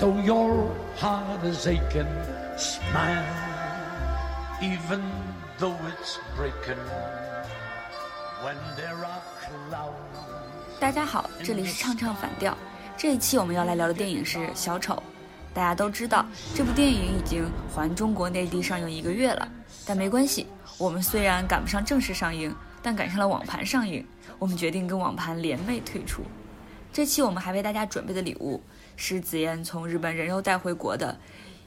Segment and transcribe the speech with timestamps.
[0.00, 2.08] Though your heart is aching,
[2.56, 3.22] smile,
[4.62, 5.02] even
[5.58, 6.80] though it's breaking.
[8.42, 9.20] When there are
[9.68, 9.92] clouds.
[10.80, 12.56] 大家好，这里是唱唱反调。
[12.96, 14.94] 这一期我们要来聊的电影是《小丑》。
[15.52, 19.46] 大家都知道，这部电影已经环中国内地上映一个月了，
[19.84, 20.46] 但没关系，
[20.78, 24.02] 我们虽然赶不上正式上映，但赶上了网盘上映，
[24.38, 26.22] 我们决定跟网盘联袂退出。
[26.90, 28.60] 这期我们还为大家准备的礼物
[29.00, 31.16] 是子妍从日本人肉带回国的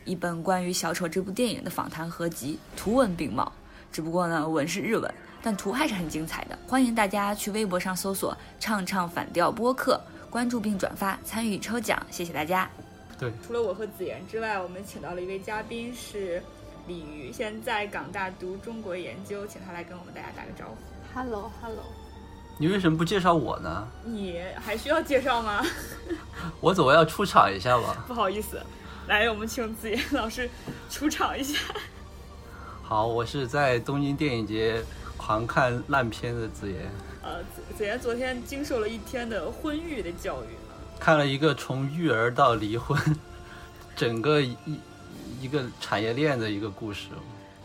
[0.05, 3.51] 一本关于《小丑》这部电影的访谈合集，图文并茂。
[3.91, 5.11] 只不过呢，文是日文，
[5.41, 6.57] 但图还是很精彩的。
[6.67, 11.99] 欢迎大家去微博上搜索“唱唱反调播客”，关注并转发，参与抽奖。
[12.11, 12.69] 谢谢大家。
[13.17, 16.39] 对，除了我和子妍之外，我们请到了一位嘉宾是
[16.87, 20.75] 李瑜，现在港大读中国研究，请他来跟我们大家打个招呼。
[21.15, 21.83] Hello，Hello，
[22.57, 23.87] 你为什么不介绍我呢？
[24.05, 25.65] 你还需要介绍吗？
[26.61, 28.03] 我总要出场一下吧。
[28.07, 28.61] 不好意思，
[29.07, 30.49] 来，我们请子妍老师
[30.89, 31.57] 出场一下。
[32.83, 34.83] 好，我是在东京电影节
[35.17, 36.91] 狂看烂片的子妍，
[37.23, 40.47] 呃，子子妍昨天经受了一天的婚育的教育，
[40.99, 42.97] 看了一个从育儿到离婚，
[43.95, 44.55] 整个一
[45.41, 47.07] 一个产业链的一个故事。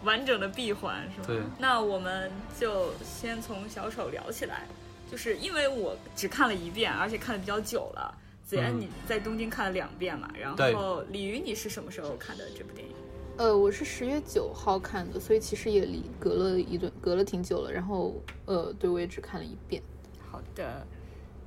[0.09, 1.25] 完整的闭环是吗？
[1.27, 1.41] 对。
[1.59, 4.67] 那我们就先从小丑聊起来，
[5.11, 8.17] 就是因为我只看了一遍，而且看的比较久了。
[8.43, 10.27] 子妍嗯你在东京看了两遍嘛？
[10.35, 12.95] 然后李鱼你是什么时候看的这部电影？
[13.37, 17.71] 呃，我是十月九号看的，所以其实也离隔了一段，隔了挺久了。
[17.71, 18.15] 然后，
[18.47, 19.83] 呃，对我也只看了一遍。
[20.31, 20.87] 好的，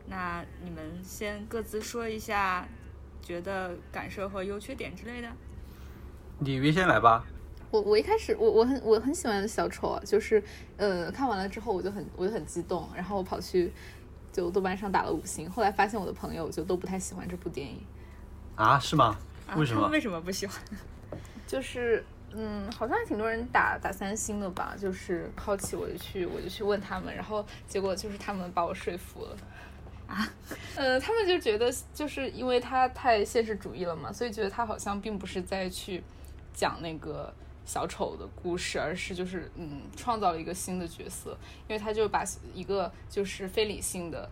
[0.07, 2.67] 那你们先各自说一下
[3.21, 5.27] 觉得感受和优缺点之类的。
[6.41, 7.25] 李鱼先来吧。
[7.71, 10.43] 我我一开始我我很我很喜欢小丑啊，就是
[10.77, 13.71] 呃看完了之后我就很我就很激动，然后我跑去
[14.31, 15.49] 就豆瓣上打了五星。
[15.49, 17.81] 后来发现我的朋友就都不太喜欢这部电影，
[18.55, 19.17] 啊，是吗？
[19.47, 20.55] 啊为什么为什么不喜欢？
[21.47, 24.75] 就是嗯，好像还挺多人打打三星的吧。
[24.79, 29.37] 就是好奇我就去我就去问他们，然后结果就是他们把我说服了。
[30.07, 30.27] 啊，
[30.75, 36.03] 呃，他们就觉得就是因为他太现实主义了嘛，所以觉得他好像并不是在去
[36.53, 37.33] 讲那个
[37.71, 41.37] 小丑的故事，而是就是嗯创造了一个新的角色，
[41.69, 42.21] 因为他就把
[42.53, 44.29] 一个就是非理性的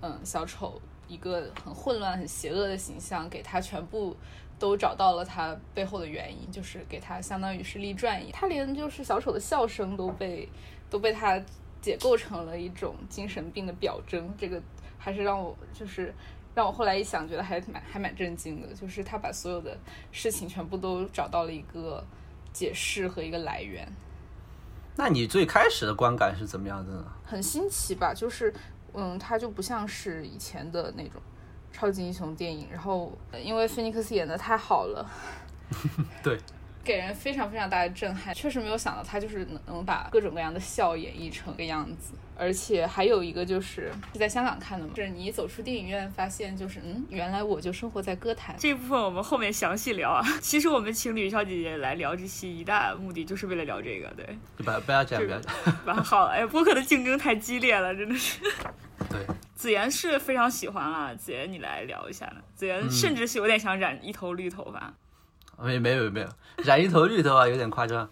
[0.00, 4.16] 嗯小丑一个很混乱、很邪恶的形象，给他全部
[4.58, 10.48] 都找到了他背后的原因，就是给他相当于是立传一样，他连就是小丑的笑声都被
[10.90, 11.40] 都被他
[11.80, 14.60] 解构成了一种精神病的表征，这个
[14.98, 16.12] 还是让我就是
[16.56, 19.78] 让我后来一想，觉得还蛮还蛮震惊的，就是他把所有的
[20.10, 22.04] 事情全部都找到了一个
[22.52, 23.86] 解释和一个来源，
[24.96, 27.04] 那你最开始的观感是怎么样的呢？
[27.24, 28.12] 很新奇吧？
[28.14, 28.52] 就是
[28.92, 31.20] 嗯，它就不像是以前的那种
[31.72, 35.08] 超级英雄电影，然后呃因为菲尼克斯演的太好了，
[36.22, 36.38] 对，
[36.82, 48.56] 给人非常非常大的震撼，确实没有想到他就是能能把各种各样的笑演绎成个样子，而且还有一个就是是在香港看的嘛，就是你一走出电影院发现就是嗯，原来我就生活在歌坛。
[48.58, 50.24] 这部分我们后面详细聊啊。
[50.40, 54.26] 其实我们情侣小姐姐来聊这期一大目的就是为了聊这个，对。
[54.56, 55.78] 不不要这样，不要这样。
[55.84, 58.40] 蛮好，哎，播客的竞争太激烈了，真的是。
[59.10, 59.18] 对，
[59.54, 62.36] 子妍是非常喜欢了，子妍你来聊一下呢。
[62.54, 64.92] 子妍嗯甚至是有点想染一头绿头发。
[65.62, 66.28] 没没有没有，
[66.64, 68.08] 染一头绿头发，有点夸张。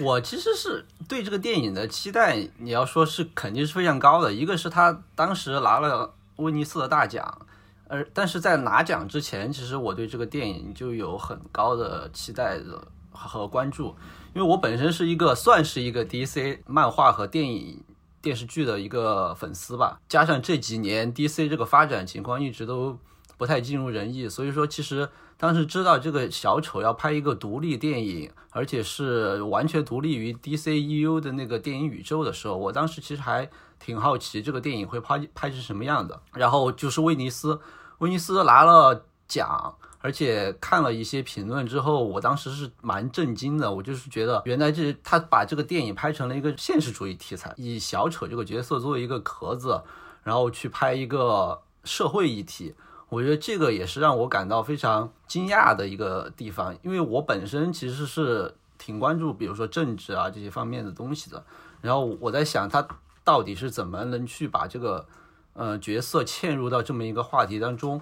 [0.00, 4.32] 我其实是对这个电影的期待，你要说是肯定是非常高的。
[4.32, 7.46] 一个是他当时拿了威尼斯的大奖，
[7.88, 13.94] 而但是在拿奖之前，其实我对这个电影就有很高的期待的和关注，
[14.34, 17.82] 因为我本身是一个算是一个 DC 漫画和电影。
[18.22, 22.96] 电视剧的一个粉丝吧，加上这几年 DC 这个发展情况一直都
[23.36, 25.08] 不太尽如人意，所以说其实
[25.42, 33.50] 当时知道这个小丑要拍一个独立电影，而且是完全独立于 DCEU 的那个电影宇宙的时候，我当时其实还
[33.80, 36.22] 挺好奇这个电影会拍拍成什么样的。
[36.32, 37.60] 然后就是威尼斯，
[37.98, 39.74] 威尼斯拿了奖。
[39.98, 43.72] 而且看了一些评论之后，我当时是蛮震惊的。
[43.72, 49.82] 我就是觉得，原来这他把这个电影拍成了一个现实主义题材，以小丑这个角色作为一个壳子，
[50.22, 52.76] 然后去拍一个社会议题。
[53.12, 61.44] 我觉得这个也是让我感到非常惊讶的一个地方，因为我本身其实是挺关注，比如说政治啊这些方面的东西的。
[61.82, 62.88] 然后我在想，他
[63.22, 65.04] 到底是怎么能去把这个
[65.52, 68.00] 呃角色嵌入到这么一个话题当中，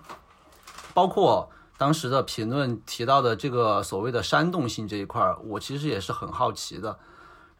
[0.94, 1.50] 包括。
[1.80, 6.98] 当时的评论提到的这个所谓的煽动性这一块儿，我其实也是很好奇的。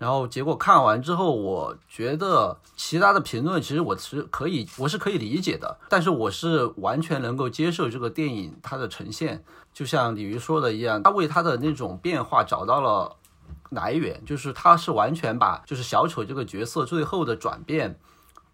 [0.00, 9.44] 然后结果看完之后，我觉得其他的评论其实我是可以，我是可以理解的，但是我是完全能够接受这个电影它的呈现，
[9.75, 13.14] 就像李鱼说的一样，他为他的那种变化找到了
[13.69, 18.00] 来源，就是他是完全把就是小丑这个角色最后的转变，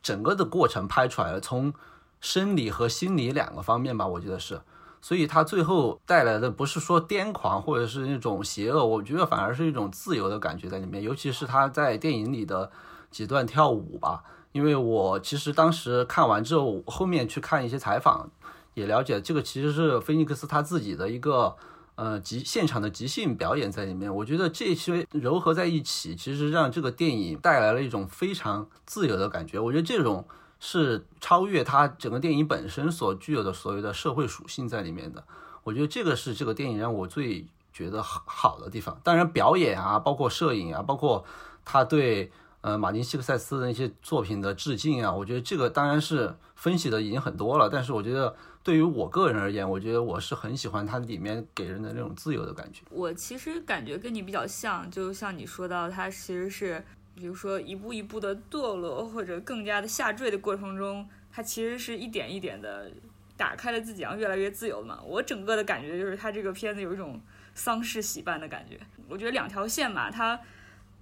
[0.03, 1.73] 整个的过程拍出来了，从
[2.21, 4.61] 生理和心理两个方面吧，我觉得是。
[5.07, 11.01] 所以他最后带来的不是说癫狂或者是那种邪恶，我觉得反而是一种自由的感觉在里面。
[11.01, 12.73] 尤其是他在电影里的
[13.09, 18.29] 几段跳舞吧，因为我其实当时看完之后，后面去看一些采访，
[18.75, 21.55] 也了解这个其实是菲尼克斯他自己的一个
[21.95, 24.13] 呃即现场的即兴表演在里面。
[24.13, 29.61] 我觉得这些糅合在一起，其实让这个电影带来了一种非常自由的感觉。
[29.61, 30.27] 我觉得这种。
[30.59, 35.23] 是超越它整个电影本身所具有的所谓的社会属性在里面的，
[35.63, 38.99] 我觉得这个是这个电影让我最觉得好好的地方。
[39.05, 41.25] 当然，表演啊，包括摄影啊，包括
[41.65, 42.33] 他对
[42.63, 47.69] 呃马丁·西克塞斯的那些作品的致敬啊，我觉得这个当然是分析的已经很多了。
[47.69, 52.83] 但是我觉得对于我个人而言，我觉得我是很喜欢它里面给人的那种自由的感觉。
[52.91, 56.83] 我其实感觉跟你比较像，就像你说到，它其实是。
[57.17, 62.93] 比如说，一步一步的堕落，或者更加的下坠的过程中，他其实是一点一点的
[63.39, 65.01] 打开了自己，然后越来越自由嘛。
[65.03, 67.19] 我整个的感觉就是，他这个片子有一种
[67.55, 68.79] 丧事喜办的感觉。
[69.09, 70.39] 我觉得两条线嘛，他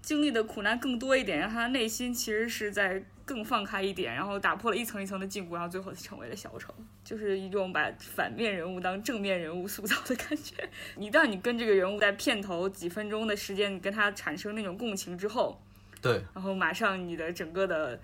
[0.00, 6.72] 经历的苦难更多一点，让他内心其实是在更放开一点，然后打破了一层一层的禁锢，然后最后成为了小丑，
[7.02, 10.54] 就是一种把反面人物当正面人物塑造的感觉。
[10.96, 15.60] 一旦你跟这个人物在片头几分钟的时间，你跟他产生那种共情之后。
[16.04, 17.98] 对，然后马上你的整个的，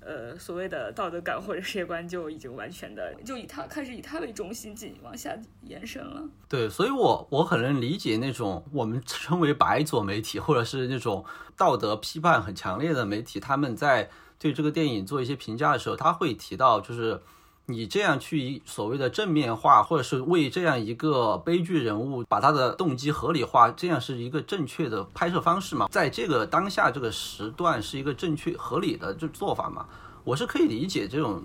[0.00, 6.28] 呃，所谓的道德感或者世界观就已经完全的就以他开始以他为中心进往下延伸了。
[6.48, 11.24] 对，所以我我很能理解那种我们称为白左媒体或者是那种
[11.56, 17.22] 道德批判很强烈的媒体，他们在对这个电影做一些评价的时候，他会提到就是。
[17.70, 25.86] 你这样去所谓的正面化，或者是为这样一个悲剧人物把他的动机合理化，这样是一个正确的拍摄方式吗？
[25.90, 29.86] 在这个当下这个时段是一个正确合理的就做法吗？
[30.24, 31.42] 我是可以理解这种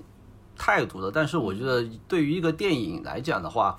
[0.58, 3.78] 态度的，但是我觉得对于一个电影来讲的话，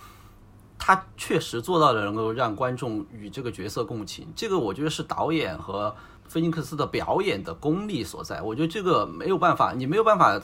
[0.78, 5.96] 他确实做到了能够让观众与这个角色共情，这个我觉得是导演和
[6.28, 8.42] 菲尼克斯的表演的功力所在。
[8.42, 10.38] 我觉得这个没有办法，你没有办法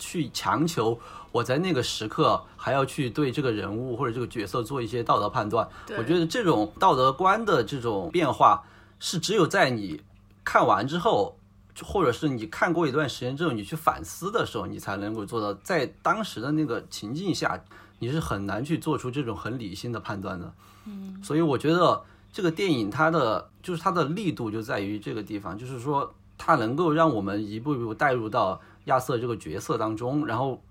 [0.00, 0.98] 去强求。
[1.30, 8.64] 我在那个时刻还要去对这个人物或者这个角色做一些道德判断，我觉得这种道德观的这种变化
[8.98, 10.00] 是只有在你
[10.42, 11.36] 看完之后，
[11.84, 15.54] 或者是你看过一段时间之后，你去反思的时候，你才能够做到。
[15.62, 17.62] 在当时的那个情境下，
[18.00, 20.52] 你是很难去做出这种很理性的判断的。
[20.86, 28.60] 嗯，所以我觉得这个电影它的就是它的力度就在于这个地方，就是说它能够让我们一步一步带入到
[28.90, 30.62] 亚瑟这个角色当中，然后。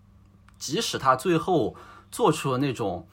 [0.59, 1.73] 即使他最后
[2.11, 3.07] 做出了那种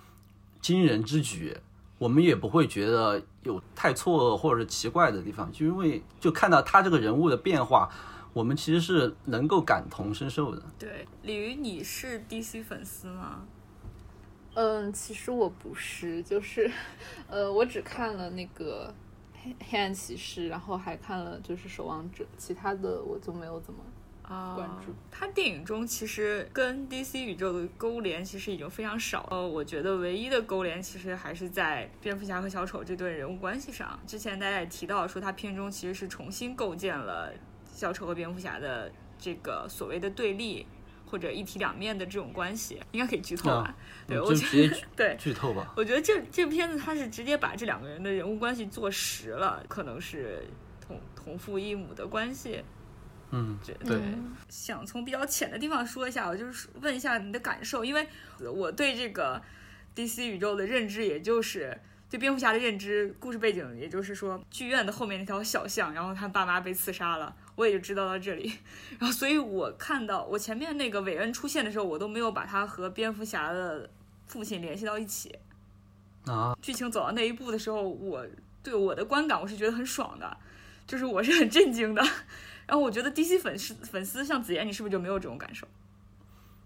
[0.60, 1.56] 惊人之举，
[1.96, 7.88] 我们也不会觉得有太错愕或者是奇怪的地方，就因为就看到他这个人物的变化，
[8.32, 10.60] 我们其实是能够感同身受的。
[10.76, 13.44] 对，李鱼，你是 DC 粉丝吗？
[14.54, 16.68] 嗯，其实我不是，就是，
[17.28, 18.92] 呃，我只看了那个
[19.40, 23.78] 黑黑暗骑士，然后还看了就是守望者，其他的我就没有怎么。
[24.28, 29.26] 啊，关注他电影中其实跟 DC 宇宙的勾连其实已经非常少。
[29.30, 33.98] 呃，我觉得唯一的勾连其实还是在蝙蝠侠和小丑这对人物关系上。
[34.06, 37.32] 之前大家也提到说，他片中其实是重新构建了
[37.72, 40.66] 小丑和蝙蝠侠的这个所谓的对立
[41.06, 43.76] 或者一体两面的这种关系，应该可以剧透吧？
[44.08, 45.72] 对，我觉得 对剧透吧。
[45.76, 50.44] 我觉得这这片子他是直接把这两个人的人物关系做实了，可能是
[50.84, 52.64] 同同父异母的关系。
[53.38, 54.00] 嗯，对，
[54.48, 59.42] 想从比较浅的地方说一下，我就是问一下你的感受，因为我对这个
[59.94, 61.78] DC 宇宙的认知，也就是
[62.08, 68.50] 对蝙蝠侠的认知，故事背景，也就是说剧院的后面那条小巷，然后他爸妈被刺杀了，我也就知道到这里。
[68.98, 73.90] 然后，所以我看到我前面那个韦恩出现的时候，我都没有把他和蝙蝠侠的
[74.26, 75.36] 父亲联系到一起。
[76.24, 78.26] 啊，剧情走到那一步的时候，我
[78.62, 80.36] 对我的观感，我是觉得很爽的，
[80.86, 82.02] 就是我是很震惊的。
[82.66, 85.66] 然后我觉得 DC 粉丝粉丝像子妍，你是不是就没有这种感受？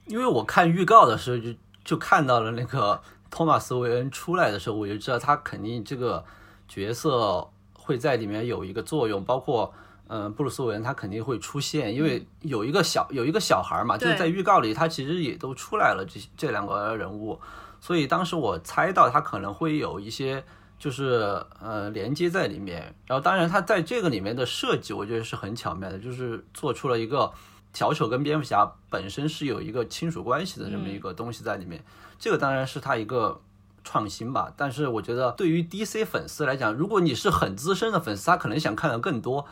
[0.06, 1.54] 因为我看预告的时候就
[1.84, 6.24] 就看到了那个托马斯·韦恩出来的时候，我就知道他肯定这个
[6.66, 9.72] 角色会在里面有一个作用，包括
[10.08, 17.38] 嗯布鲁斯·韦恩他肯定会出现，因为有一个小有一个小孩嘛，就是在预告里他其实也都出来了这这两个人物，
[17.80, 20.42] 所以当时我猜到他可能会有一些
[20.80, 22.92] 就是呃连接在里面。
[23.06, 27.30] 然后当然它在这个里面的设计，我觉得是很巧妙的，就是做出了一个
[27.72, 31.84] 小丑跟蝙蝠侠本身是有一个亲属关系的这么一个东西在里面。
[32.18, 33.40] 这个当然是它一个
[33.84, 34.52] 创新吧。
[34.56, 39.46] 但是我觉得对于 DC 粉丝来讲，如果你是很资深的粉丝，他可能想看的更多。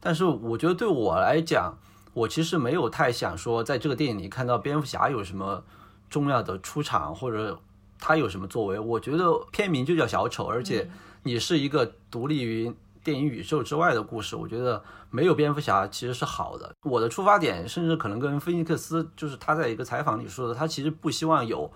[0.00, 1.78] 但是我觉得对我来讲，
[2.12, 5.64] 我其实没有太想说在这个电影里看到蝙蝠侠有什么
[6.10, 7.58] 重要的出场或者
[8.06, 8.78] 他有什么作为。
[8.78, 10.86] 我觉得片名就叫小丑，而且
[11.22, 12.70] 你是一个独立于
[13.02, 16.70] 电影宇宙之外的故事，我觉得没有蝙蝠侠其实是好的。
[16.82, 21.70] 我的出发点甚至可能跟菲尼克斯就是他在一个采访里说的，他其实不希望有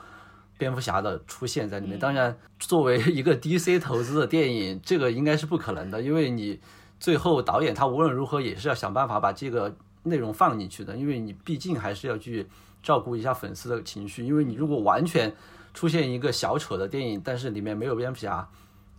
[0.58, 1.98] 蝙蝠侠的出现在里面。
[1.98, 6.60] 当然，作为一个 DC 投资的电影，这个应该是不可能的，因为你
[7.00, 9.74] 最后导演他无论如何也是要想办法把这个。
[10.04, 12.46] 内容放进去的，因为你毕竟还是要去
[12.82, 14.24] 照顾一下粉丝的情绪。
[14.24, 15.30] 因为你如果完全
[15.78, 18.44] 出现一个小丑的电影，但是里面没有蝙蝠侠，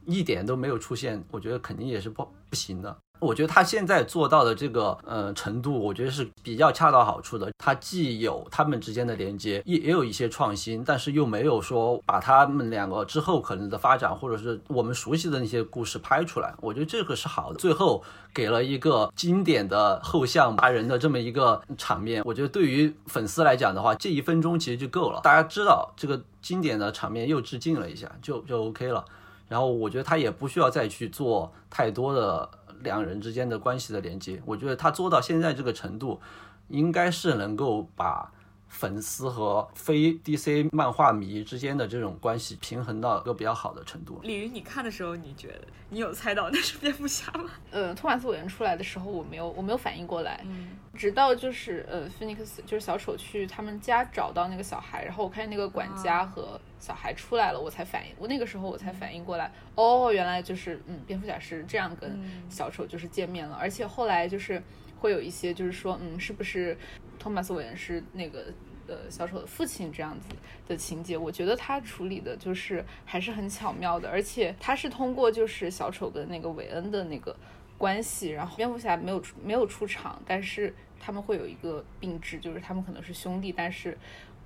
[0.05, 2.97] 一点都没有出现，我觉得肯定也是不不行的。
[3.19, 7.51] 我觉得他现在做到的这个呃程度，我觉得是比较恰到好处的。
[7.57, 16.53] 他既有他们之间的连接，也也有一些创新，但是又没有说把他们两个之后可能的发展，或者是我们熟悉的那些故事拍出来。
[16.61, 17.59] 我觉得这个是好的。
[17.59, 18.01] 最后
[18.33, 25.19] 给了一个经典的后巷骂人的这么一个场面，我觉得对于粉丝来讲的话，这一分钟其实就够了。
[25.21, 29.03] 大家知道这个经典的场面又致敬了一下，就就 OK 了。
[29.49, 32.49] 然后我觉得他也不需要再去做太多的。
[32.81, 36.19] 两人之间的关系的连接，我觉得他做到现在这个程度，
[36.67, 38.31] 应该是能够把
[38.69, 44.19] 粉丝和非 DC 漫画迷之间的这种关系平衡到一个比较好的程度。
[44.23, 47.49] 李云，你看的时候，你觉得你有猜到那是蝙蝠侠吗？
[47.71, 50.39] 呃， 托马斯韦恩出来的时候，我没有，我没有反应过来。
[50.45, 56.59] 嗯，直到就是呃，，Phoenix 就是小丑去他们家找到那个小孩，然后我看见那个管家和。
[56.79, 62.17] 小孩出来了，我才反应，我那个时候我才反应过来，哦，原来就是，嗯，蝙蝠侠是这样跟
[62.49, 64.63] 小丑就是见面了，而且后来就是
[64.97, 66.77] 会有一些就是说，嗯，是不是
[67.19, 68.45] 托马斯韦恩是那个
[68.87, 70.29] 呃小丑的父亲这样子
[70.67, 71.17] 的情节？
[71.17, 77.35] 我觉得他处理的就是还是很巧妙的，而且他是通过就是小丑跟那个韦恩的那个
[77.77, 83.97] 关系，然后蝙蝠侠没有没有出场，但是他们会有一个并置，就是他们可能是兄弟，但是。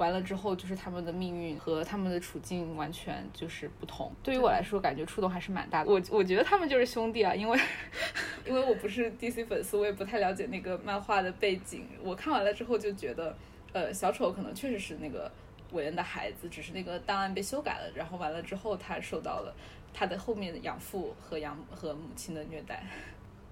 [0.04, 4.12] 完了之后，就是他们的命运和他们的处境完全就是不同。
[4.22, 5.90] 对于我来说，感觉触动还是蛮大的。
[5.90, 7.58] 我我觉得他们就是兄弟啊，因为
[8.46, 11.88] 因为我不是 DC 粉丝，我也不太了解那个漫画的背景。
[12.04, 13.34] 我看完了之后就觉得，
[13.72, 15.32] 呃，小丑可能确实是那个
[15.72, 19.56] 韦恩的孩子，只是那个档案被修改了，然后完了之后他受到了
[19.94, 22.84] 他的后面的养父和养和母亲的虐待，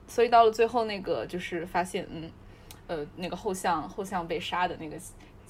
[0.05, 2.29] 所以到了最后那个就是发现，嗯，
[2.87, 4.97] 呃，那个后巷后巷被杀的那个。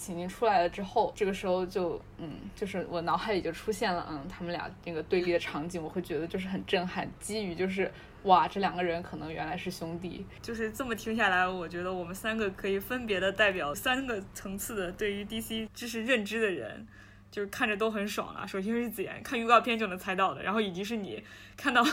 [0.02, 7.08] 情景出来了之后，这个时候就嗯，就是我脑海里就出现了嗯，他们俩那个对立的场景，我会觉得就是很震撼。
[7.20, 7.92] 基于就是
[8.24, 10.26] 哇，这两个人可能原来是兄弟。
[10.42, 16.88] 就是这么听下来，我觉得我们三个可以分别的代表三个层次的对于 DC 知识认知的人，
[17.30, 18.44] 就是看着都很爽啊。
[18.48, 21.24] 首先是子言，看预告片就能猜到的，然后以及是你
[21.56, 21.86] 看到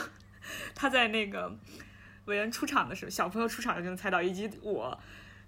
[0.75, 1.55] 他在那个
[2.25, 4.99] 韦恩出场的时候，小朋友出场就能猜到，以及我。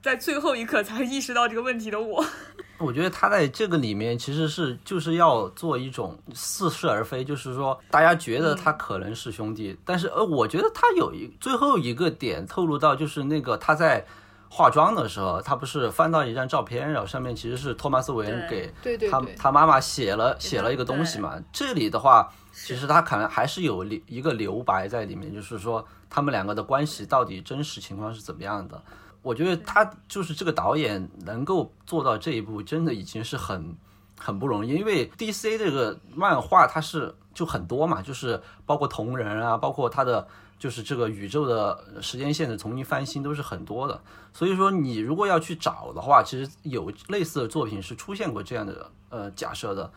[0.02, 2.24] 在最后一刻才意识到这个问题的我，
[2.78, 14.06] 我觉得他在这个里面其实是就是要做一种似是而非，就是说大家觉得他可能是兄弟，但是呃，我觉得他有一最后一个点透露到，就是那个他在
[14.48, 18.72] 化妆的时候，他不是翻到一张照片，然后上面其实是托马斯韦恩给
[19.10, 21.38] 他他妈妈写了写了一个东西嘛。
[21.52, 28.82] 这里的话，其实他可能还是有留一个留白在里面，就是说他们两个的关系到底真实情况是怎么样的。
[29.22, 33.76] 我觉得他就是这个导演能够做到这一步，真的已经是很
[34.18, 34.70] 很不容易。
[34.70, 40.26] 因为 DC 这个漫画它是就很多嘛，就是包括同人啊，包括它的
[40.58, 44.00] 就是这个宇宙的时间线的重新翻新都是很多的。
[44.32, 49.92] 所以说你如果要去找的话，其实有类似的作品是出现过这样的呃假设的。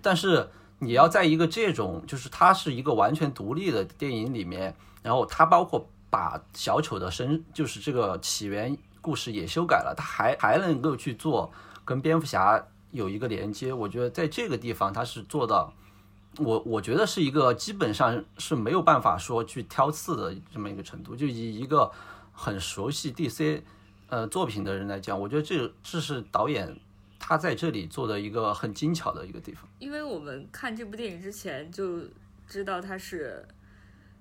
[0.00, 5.88] 但是你要在一个这种就是它是一个完全独立的电影里面，然后它包括。
[6.10, 11.52] 把小丑的身就是这个起源故事也修改了，他还还能够去做
[11.84, 13.72] 跟蝙蝠侠有一个连接。
[13.72, 15.72] 我觉得在这个地方他是做到，
[16.38, 21.14] 我我觉得是一个基本上是没有办法说去挑刺的这么一个程度。
[21.14, 21.90] 就以一个
[22.32, 23.62] 很熟悉 DC
[24.08, 26.74] 呃作品的人来讲，我觉得这这是导演
[27.18, 29.68] 他在这里做的一个很精巧的一个地方。
[29.78, 32.00] 因为我们看这部电影之前就
[32.48, 33.46] 知道他是。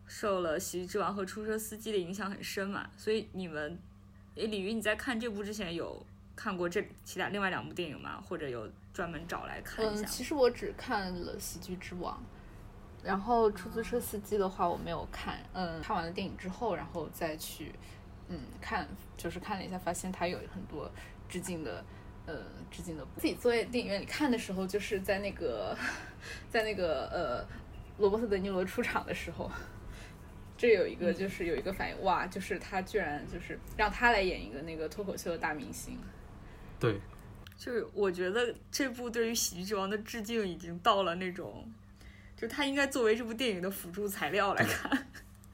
[0.07, 3.77] 受了《喜剧之王》和《出租车司机》的影响很深嘛，所以你们，
[4.35, 6.01] 诶，李云，你在看这部之前有
[6.35, 8.23] 看过这其他另外两部电影吗？
[8.25, 10.03] 或者有专门找来看一下？
[10.03, 12.15] 嗯，其实我只看了《喜剧之王》，
[13.05, 17.73] 然后出租车司机的话我没有看，嗯，看完了电影之后，然后再去，
[18.29, 18.87] 嗯，看
[19.17, 20.89] 就是看了一下，发现它有很多
[21.27, 21.83] 致敬的，
[22.25, 22.35] 呃，
[22.71, 23.05] 致敬的。
[23.17, 25.77] 自己坐在电影院里看的时候，就是在那个，
[26.49, 27.45] 在那个呃，
[27.97, 29.51] 罗伯特·德尼罗出场的时候，
[30.57, 35.97] 这有一个就是有一个反应，哇，就是他居然就是让他来演一个那个脱口秀的大明星。
[36.79, 36.99] 对，
[37.55, 41.69] 就是我觉得这部对于《喜剧之王》的致敬已经到了那种。
[42.39, 45.07] 就他应该作为这部电影的辅助材料来看，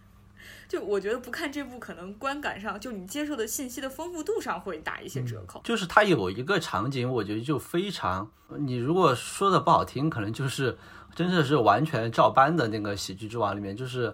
[0.67, 5.62] 就我觉得不看这部可能观感上，就你接受的信息的丰富度上会打一些折扣。
[5.63, 10.77] 就是它有一个场景，我觉得就非常，你如果说的不好听，可能就是
[11.15, 14.13] 真的是完全照搬的那个《喜剧之王》里面，就是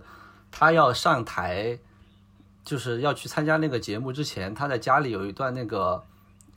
[0.52, 1.78] 他要上台，
[2.64, 6.04] 就是要去参加那个节目之前，他在家里有一段那个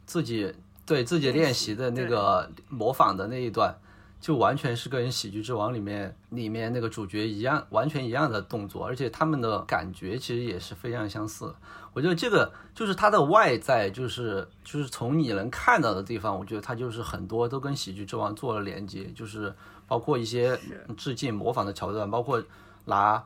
[0.06, 3.76] 自己对自己练习的那个模仿的那一段。
[4.20, 11.52] 就完全是跟《喜剧之王》里面里面那个主角一样，完全一样的动作，而且他们的感觉其实也是非常相似。
[11.92, 19.52] 我觉得这个就是他的外在，就是就是从你能看到的地方，我觉得他就是很多都跟《喜剧之王》做了连接，就是
[19.88, 20.56] 包括一些
[20.96, 22.40] 致敬、模仿的桥段，包括
[22.84, 23.20] 拿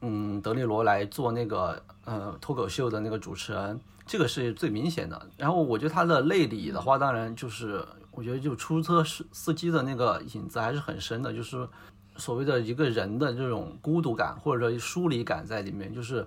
[0.00, 5.28] 嗯德尼罗来做那个呃脱口秀的那个主持人，这个是最明显的。
[5.36, 7.84] 然后我觉得他的内里的话，当然就是。
[8.10, 11.68] 我觉得就出租车司司机的那个影子还是很深的，就是
[12.16, 15.94] 所谓的一个人的这种孤独感或者说疏离感在里面。
[15.94, 16.26] 就是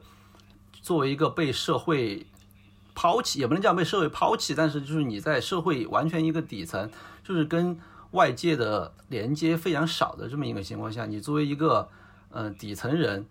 [0.82, 2.26] 作为一个被社会
[2.96, 6.90] 抛弃，也不能叫被社会抛弃，但是就是你在社会完全一个底层，
[7.26, 7.78] 就是跟
[8.12, 11.90] 外界的连接非常少的这么一个情况下，你作为一个
[12.30, 13.26] 嗯底层人，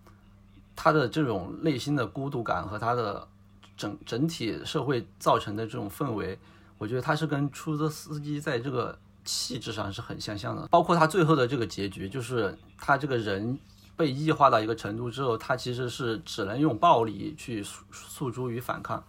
[0.82, 3.28] 他的这种内心的孤独感和他的
[3.76, 6.38] 整整体社会造成的这种氛围。
[6.78, 13.58] 我觉得他是跟出租车司机在这个气质上是很相像的，包括他最后的这个结局，就是他这个人
[13.94, 19.04] 被异化到一个程度之后，他其实是只能用暴力去诉诉诸于反抗。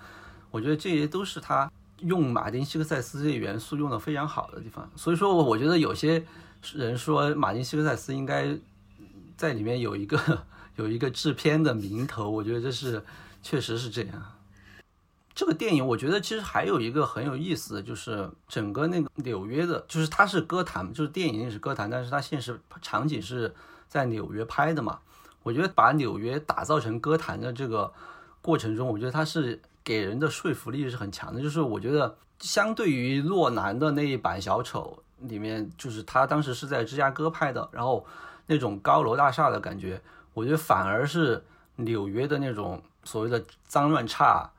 [0.50, 4.92] 我觉得这些都是他用马丁·西克塞斯这元素用的非常好的地方。
[4.98, 6.22] 所以说，我觉得有些
[6.74, 8.54] 人说马丁·西克塞斯应该
[9.38, 10.18] 在里面有一个
[10.76, 13.04] 有一个制片的名头，我觉得这是
[13.42, 14.22] 确实是这样。
[15.34, 23.54] 这个电影我觉得其实还有一个很有意思的，就是整个那个纽约的，就是它是歌坛，就是电影也是歌坛，但是它现实场景是
[23.88, 25.00] 在纽约拍的嘛。
[25.44, 27.92] 我觉得把纽约打造成歌坛的这个
[28.42, 31.42] 过程中，我觉得它是给人的说服力是很强的。
[31.42, 38.06] 就是我觉得相对于洛南的那一版小丑里面，就是他当时是在芝加哥拍的，然后
[38.48, 40.00] 那种高楼大厦的感觉，
[40.34, 41.44] 我觉得反而是
[41.78, 44.52] 纽约的那种所谓的脏乱差。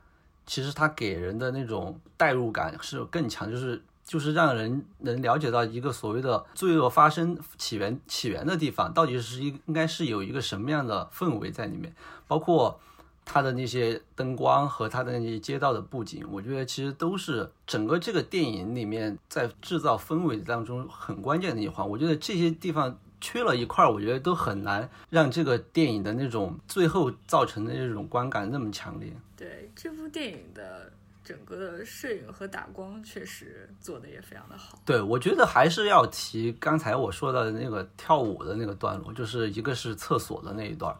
[0.44, 11.94] 其实它给人的那种代入感是更强，就是就是让人能了解到一个所谓的罪恶发生起源起源的地方，到底是一应该是有一个什么样的氛围在里面，
[12.26, 12.80] 包括
[13.24, 21.88] 它的那些灯光和它的那些街道的布景，我觉得其实都是整个这个电影里面在制造氛围当中很关键的一环。
[21.88, 22.98] 我觉得这些地方。
[23.22, 29.10] 缺了一块，我觉得都很难让这个电影的那种最后造成的这种观感那么强烈。
[29.36, 30.92] 对这部电影的
[31.24, 34.76] 整个的摄影和打光确实做的也非常的好。
[34.84, 40.94] 对，我觉得还是要提刚才我说到的那个跳舞的那个段落，就是一个是厕所的那一段，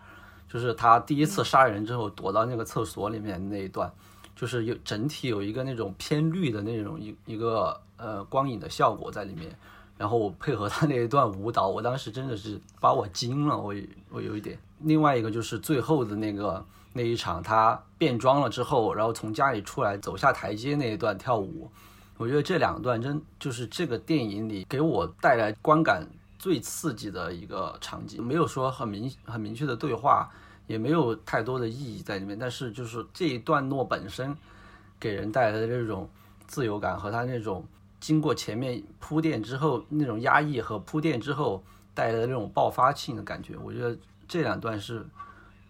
[0.49, 3.93] 就是他第一次杀人之后躲到那个厕所里面那一段，
[4.37, 9.51] 就是有整体有一个那种偏绿的那种一一个呃光影的效果在里面。
[9.99, 13.73] 然后我配合他那一段舞蹈，我当时真的是把我惊了，我
[14.11, 14.59] 我有一点。
[14.81, 21.71] 另外一个就是最后的那个那一场，他变装了之后，然后从家里出来走下台阶那一段跳舞，
[22.17, 26.05] 我觉得这两段真就是这个电影里给我带来观感
[26.37, 28.21] 最刺激的一个场景。
[28.21, 30.29] 没有说很明很明确的对话，
[30.67, 34.37] 也没有太多的意义在里面，但是就是这一段落本身
[34.99, 36.09] 给人带来的这种
[36.49, 37.65] 自由感和他那种。
[38.03, 41.63] 经过前面铺垫之后，那种压抑和铺垫之后
[41.95, 45.07] 带来的那种爆发性的感觉，我觉得这两段是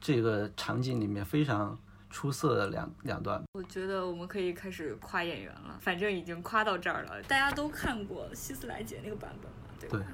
[0.01, 3.43] 这个场景里面非常出色的两两段。
[3.53, 10.07] 我觉得我们可以开始夸演员了，反正已经夸到这儿了，大家都看过希斯莱杰那个版本嘛，对吧？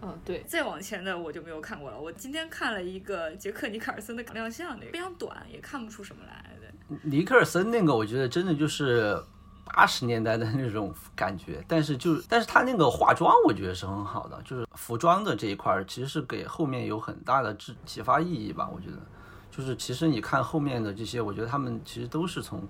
[0.00, 0.42] 嗯，对。
[0.46, 2.00] 再往前的我就没有看过了。
[2.00, 6.56] 我今天看了一个杰克尼克尔森的亮相，那个非常短，也看不出什么来。
[6.58, 9.22] 对尼克尔森那个，我觉得真的就是。
[9.74, 18.68] 八十年代的 那种感觉，但是就是但是他那个化妆，我觉得是很好的，就是服装的这一块，其实是给后面有很大的启启发意义吧。
[18.72, 18.98] 我觉得，
[19.50, 22.66] 就是其实你看后面的这些，我觉得他们其实都是从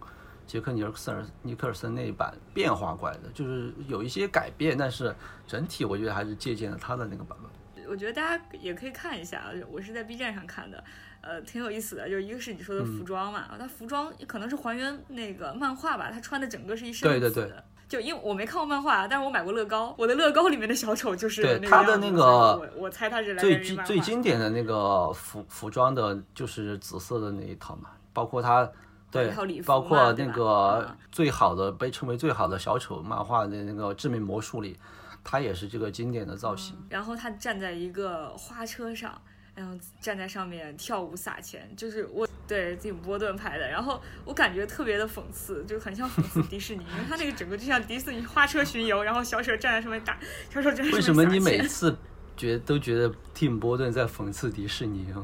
[0.46, 5.14] 杰克尼尔克尔尼克尔森那一版变化过来的，就是有一些改变，但是
[5.46, 7.50] 整体我觉得还是借鉴了他的那个版本。
[7.88, 10.82] 我觉得大家也可以看一下，我是在 B 站上看的，
[11.22, 12.08] 呃，挺有意思的。
[12.08, 17.52] 就是一个是你说的服装嘛，他服装可能是还原那个漫画吧，他穿的整个是一身对对对。
[17.88, 28.70] 就因为我没看过漫画，但是我买过乐高，我的乐高里面的小丑就是对他的那个，我我猜他是最最经典的那个服服装的就是紫色的那一套嘛，包括他
[29.10, 29.32] 对，
[29.66, 34.78] 包括那个最好的被称为最好的小丑漫画的那个致命魔术里，
[35.24, 36.76] 他也是这个经典的造型。
[36.88, 39.20] 然后他站在一个花车上。
[39.54, 43.68] 然后站在上面跳舞撒钱，就是我对蒂姆·波顿拍的。
[43.68, 50.18] 然后我感觉特别的讽刺，就很像讽刺迪士尼，因为他那个整个就像迪士尼花车巡游，然后小丑站在上面打，
[50.52, 51.96] 小丑站在上面为什么你每次
[52.36, 55.22] 觉都觉得蒂姆·波顿在讽刺迪士尼啊？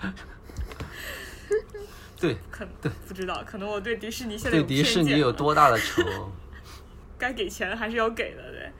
[2.20, 6.02] 对，可对不知道，可能我对迪士尼现在对迪士尼有多大的仇？
[7.18, 8.70] 该给钱还是要给的，对。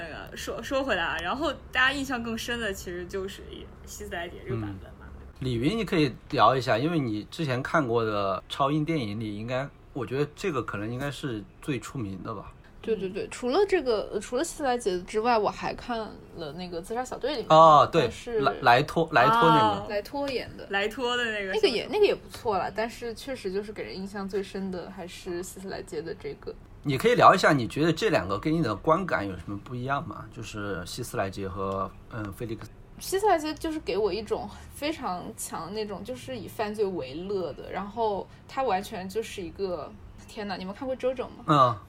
[0.00, 3.42] 那个说说回来啊，然后大家印象更深的其实就是
[3.84, 5.06] 西斯莱杰这个版本嘛。
[5.40, 12.52] 李云，你可以聊一下，因为你之前看过的超英电影里，应该我觉得这个可能应该是最出名的吧。
[12.82, 26.54] 对对对，除了这个，除了西斯莱杰之外，我还看了那个自杀小队里面哦，对，是莱莱托莱托那个莱托演的，莱托的那个那个也那个也不错了，但是确实就是给人印象最深的还是西斯莱杰的这个。
[26.82, 30.24] 你可以聊一下，你觉得这两个给你的观感有什么不一样吗？
[30.32, 32.70] 就是希斯莱杰和嗯菲利克斯。
[32.98, 39.90] 希斯莱杰就是给我一种非常强那种，就是以犯罪为乐的，然后他完全就是一个
[40.28, 40.56] 天哪！
[40.56, 41.80] 你们看过周周吗？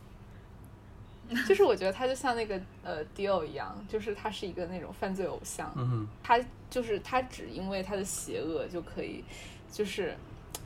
[1.30, 5.72] 嗯，就是我觉得他就像那个呃迪奥一样，就是他是一个那种犯罪偶像。
[5.76, 9.24] 嗯，他就是他只因为他的邪恶就可以，
[9.72, 10.16] 就是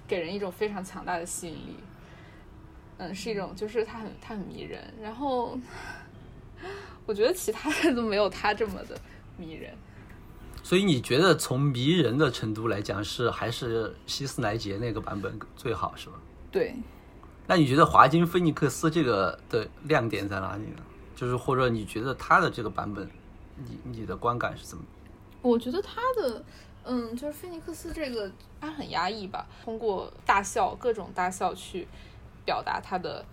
[0.07, 1.75] 给人一种非常强大的吸引力。
[2.97, 5.57] 嗯，是一种，就是他很他很迷人，然后
[7.05, 8.97] 我觉得其他的都没有他这么的
[9.37, 9.73] 迷人。
[10.63, 16.13] 所以你觉得从迷人的程度来讲，是还是希斯莱杰那个版本最好，是吧？
[16.51, 16.73] 对。
[17.45, 20.81] 那你觉得华金菲尼克斯这个的亮点在哪里呢？
[21.15, 23.07] 就是或者你觉得他的这个版本，
[23.55, 24.83] 你你的观感是怎么？
[25.43, 26.43] 我觉得他的，
[26.85, 31.87] 嗯，就是菲尼克斯这个他很压抑吧，通过大笑各种大笑去。
[32.45, 33.25] 表达他的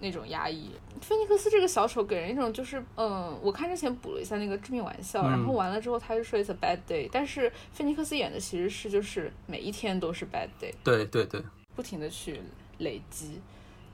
[0.00, 0.70] 那种压抑。
[1.00, 11.42] 菲尼克斯这个小丑给人一种就是，嗯，我看之前补了一下那个致命玩笑，然后完了之后他就说 it's a bad day，但是菲尼克斯演的其实是就是每一天都是 bad day，对对对，
[11.76, 12.40] 不停的去
[12.78, 13.40] 累积，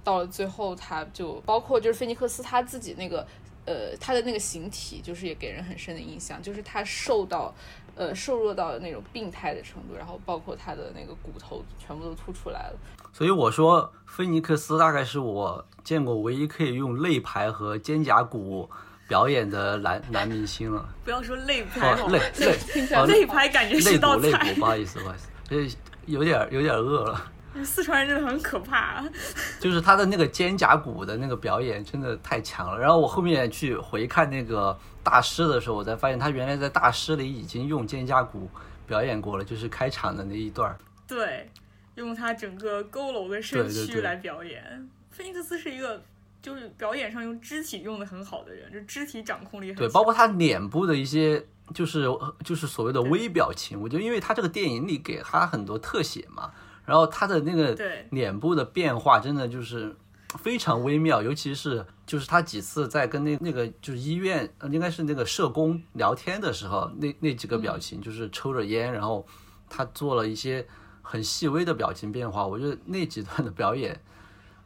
[0.05, 3.27] 到了最后他就包括就是菲尼克斯他自己那个，
[3.65, 7.53] 呃，他的那个形体就是也给人很深的印象，就是他瘦到。
[7.97, 12.79] 呃，瘦弱到那种病态的程度，然后包括他的那个骨头全部都凸出来了。
[13.13, 18.71] 所以我说，菲尼克斯大概是我见过唯一可以用肋排和肩胛骨
[19.09, 20.89] 表演的男男明星了。
[21.05, 24.29] 不要说肋排，肋肋肋排感觉是道菜。
[24.29, 25.69] 肋骨，不好意思，不好意思，呃，
[26.07, 27.31] 有点有点饿了。
[27.65, 29.05] 四川人真的很可怕，
[29.59, 32.79] 就是他的那个肩胛骨的那个表演真的太强了。
[32.79, 38.49] 然后我后面去回看那个大师的时候，我才发现他原来在大师里已经用肩胛骨
[38.87, 41.51] 表演过了，就是开场的那一段对，
[41.95, 44.89] 用他整个佝偻的身躯来表演。
[45.11, 46.03] 菲尼克斯是一个
[46.41, 49.77] 就是表演上用肢体用的很好的人，就肢体掌控力很。
[49.77, 52.07] 对，包括他脸部的一些就是
[52.45, 56.51] 就是所谓的微表情，我觉得因为他这个电影里给他很多特写嘛。
[56.87, 57.79] 然后他的那个
[58.11, 59.95] 脸部的变化真的就是
[60.39, 69.27] 非常微妙，尤其是就是他几次在跟那那个就是医院应该是那个社工聊天的时候，那那几个表情就是抽着烟，然后
[69.69, 70.67] 他做了一些
[71.03, 72.47] 很细微的表情变化。
[72.47, 74.01] 我觉得那几段的表演，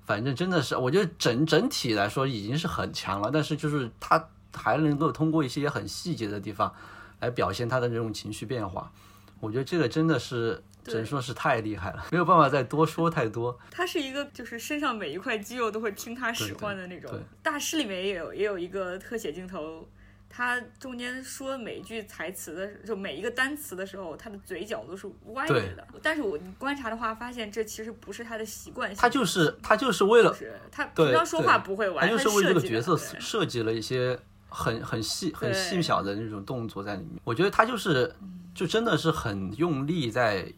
[0.05, 6.73] 反正真的是我觉得整整体来说已经是很强了，但是就是他还能够通过一些很细节的地方
[7.21, 8.93] 来表现他的这种情绪变化。
[9.41, 10.63] 我觉得这个真的是。
[10.85, 13.59] 只能说是太厉害了，没有办法再多说太多。
[13.71, 17.11] 他是一个，就是身上每一块肌肉都会听他使唤的那种。
[17.43, 19.89] 大师里面也有也有一个特写镜头，
[20.29, 25.87] 他中间说每一句台词的，就每一个单词的时候，他的嘴角都是歪着的。
[26.03, 28.99] 但是我观察的话，发现这其实不是他的习惯性。
[28.99, 30.37] 他就是他就是为了
[30.71, 34.19] 他平常说话不会歪，他就是为这个角色设计了一些
[34.49, 37.19] 很很细很细小的那种动作在里面。
[37.25, 38.15] 我觉得他就是
[38.55, 40.53] 就真的是很用力在。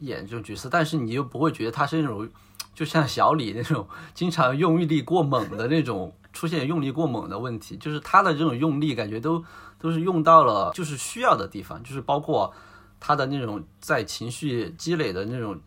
[0.00, 2.28] 演这种角色，但是你又不会觉得他是那种，
[2.74, 9.44] 就像小李那种经常用力过猛的那种，出现用力过猛的问题，就是他的这种用力感觉都
[9.78, 12.52] 都是用到了就是需要的地方，就是包括
[13.00, 15.58] 他的那种在情绪积累的那种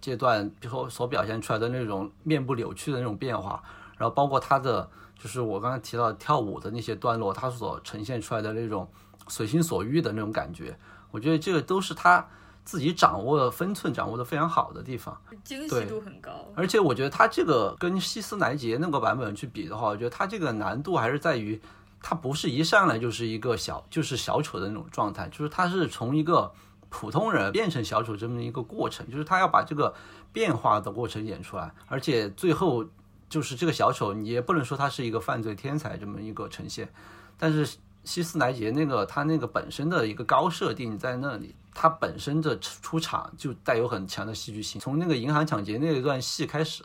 [0.00, 3.62] 阶段，比如说所表现出来的那种面部扭曲的那种变化，
[3.96, 8.88] 然后包括他的就是我刚才提到跳舞的那些段落，他所呈现出来的那种
[9.28, 10.76] 随心所欲的那种感觉，
[11.10, 12.26] 我觉得这个都是他
[12.66, 15.18] 自己掌握的分寸掌握的非常好的地方。
[15.42, 16.30] 精细度很高。
[16.54, 21.58] 而且我觉得他这个跟希斯莱杰那个版本去比的话，我觉得他这个难度还是在于，
[22.02, 26.52] 他不是一上来就是一个小就是小丑的那种状态，就是他是从一个
[26.90, 29.94] 普通人变成小丑这么一个过程，就是他要把这个
[30.32, 32.84] 变化的过程演出来，而且最后。
[33.28, 36.88] 就是这个小丑，你也不能说他是一个犯罪天才这么一个呈现，
[37.36, 44.80] 但是希斯莱杰那个他那个本身的一个高设定在那里，他本身的出场就带有很强的戏剧性。
[44.80, 46.82] 从那个银行抢劫那一段戏开始，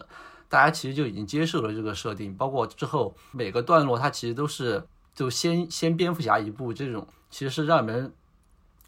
[0.50, 4.84] 大家其实就已经接受了这个设定，包括之后每个段落，它其实都是
[5.16, 8.12] 就先先蝙蝠侠一步这种，其实是让人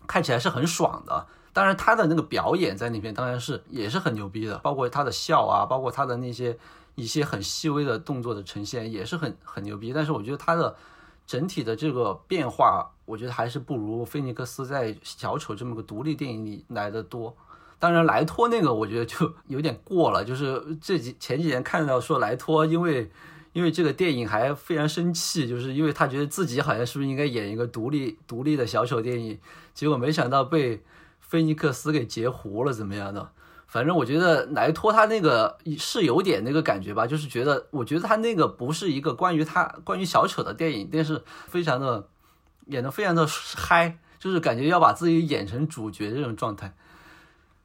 [0.06, 1.26] 看起来是很爽的。
[1.54, 6.58] 当然他的那个表演在那边当然是也是很牛逼的，包括他的笑啊，包括他的那些。
[6.96, 10.76] 一些很细微的动作的呈现也是很很牛逼，但是我觉得他的
[11.26, 17.36] 整体的这个变化，我觉得还是不如菲尼克斯在小丑这么个独立电影里来的多。
[17.80, 23.12] 当然，莱托那个我觉得就 有点过了，就是这几前几年看到说莱托因为
[23.52, 29.38] 因为这个电影还非常生气，就是因为他觉得自己好像是不是应该演一个独立独立的小丑电影，
[29.74, 30.84] 结果没想到被
[31.20, 33.32] 菲尼克斯给截胡了，怎么样的？
[33.74, 42.08] 反正我觉得莱托他那个是有点那个感觉吧，就是觉得，我觉得他那个不是一个关于他关于小丑的电影，但是非常的
[42.68, 46.72] 演的非常的嗨，就是感觉要把自己演成主角这种状态，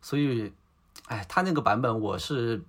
[0.00, 0.50] 所以，
[1.08, 2.62] 哎，他那个版本我是。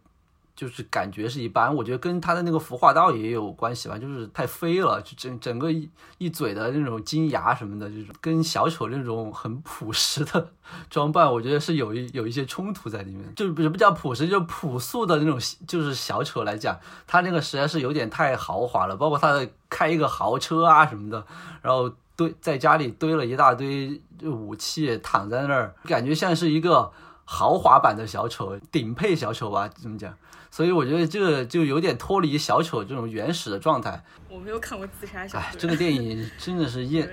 [0.60, 10.52] 就是感觉是一般，我觉得跟他的那个服化道也有关系吧，就是太飞了，就整整个一一嘴的那种金牙什么的，就是跟小丑那种很朴实的
[10.90, 13.34] 装扮，我觉得是有一有一些冲突在里面。
[13.38, 21.26] 就什么叫朴实，就朴素的那种，就是小丑来讲，他那个实在是有点太豪华了，包括他的开一个豪车啊什么的，
[21.62, 26.92] 然后堆在家里堆了一大堆武器，躺在那儿，感觉像是一个
[27.32, 30.18] 豪华版的小丑，顶配小丑吧，怎么讲？
[30.50, 34.04] 所以我觉得这个就有点脱离小丑这种原始的状态。
[34.28, 35.52] 我没有看过《自杀小哎》。
[35.56, 37.08] 这个电影真的是一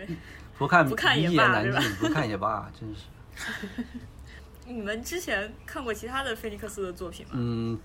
[0.57, 3.85] 不看不看一言难尽，不看也罢，真是。
[4.67, 7.33] 你们之前看过其他的菲尼克斯的作品吗？
[7.35, 7.79] 嗯，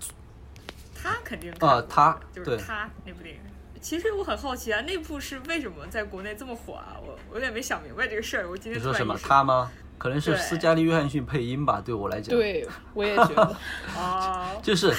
[0.94, 3.40] 他肯定啊，他就是他那部电影。
[3.78, 6.96] 其实我很好奇啊，那部是为什么在国内这么火啊？
[6.98, 8.48] 我我有点没想明白这个事儿。
[8.48, 9.14] 我今天你说什么？
[9.22, 9.70] 他吗？
[10.02, 12.36] 可能是斯嘉丽·约翰逊配音吧，对我来讲。
[12.36, 13.56] 对，我也觉得。
[13.96, 14.48] 哦。
[14.60, 14.92] 就是。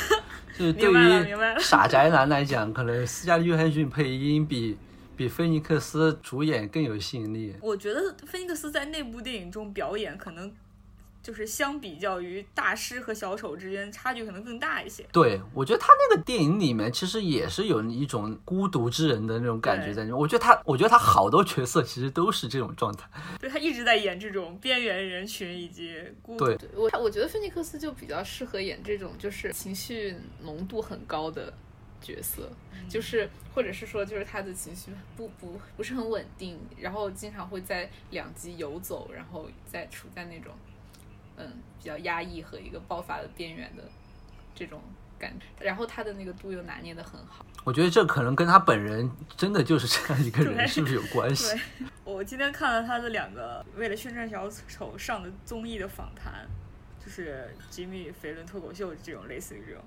[0.57, 4.77] 就是对于傻宅男来讲，可能斯嘉丽·约翰逊配音比
[5.17, 7.53] 比菲尼克斯主演更有吸引力。
[7.59, 10.49] 我觉得菲尼克斯在那部电影中表演可能。
[11.23, 15.03] 就是相比较于大师和小丑之间差距可能更大一些。
[15.13, 20.19] 对，我觉得他那个电影里面其实也是有一种孤独之人的那种感觉在里面。
[20.19, 23.09] 我觉得他，我觉得他好多角色其实都是这种状态。
[23.39, 26.45] 对他一直在演这种边缘人群以及孤独。
[26.45, 31.53] 对，我我觉得菲尼克斯就比较适合演这种就是情绪浓度很高的
[32.01, 32.51] 角色，
[32.89, 40.51] 就是或者是说就是他的情绪不不不是很稳定，然后经常会在两极游走，然后再处在那种。
[41.37, 43.83] 嗯，比较压抑和一个爆发的边缘的
[44.53, 44.81] 这种
[45.17, 47.45] 感觉，然后他的那个度又拿捏的很好。
[47.63, 51.57] 我觉得这可能跟他本人真的就是这样一个人，是不是有关系？
[52.03, 56.45] 我今天看了他的两个为了宣传小丑上的综艺的访谈，
[57.03, 59.83] 就是吉米·肥伦脱口秀这种类似于这种。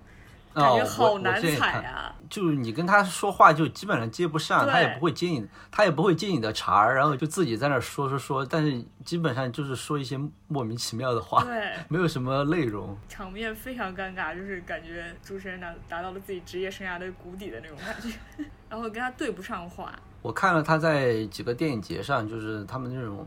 [0.56, 2.14] 感觉好难踩啊！
[2.30, 18.18] 就是你跟他说话就基本上接不上，他也不会接你，他也不会接你的茬儿，然后就自己在那说说说，但是基本上就是说一些莫名其妙的话，对，没有什么内容，场面非常尴尬，就是感觉主持人达达到了自己职业生涯的谷底的那种感觉，
[18.68, 19.92] 然后跟他对不上话。
[20.22, 23.26] 我看了他在几个电影节上，就是他们那种。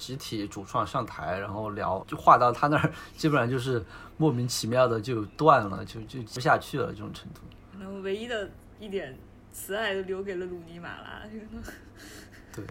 [0.00, 3.84] 集体主创上台，然后聊，就话到他那儿，基本上就是
[4.16, 7.42] 莫名其妙的就断了，就就不下去了这种程度。
[7.70, 9.16] 可能唯一的一点
[9.52, 11.22] 慈爱都留给了鲁尼马拉。
[12.56, 12.64] 对，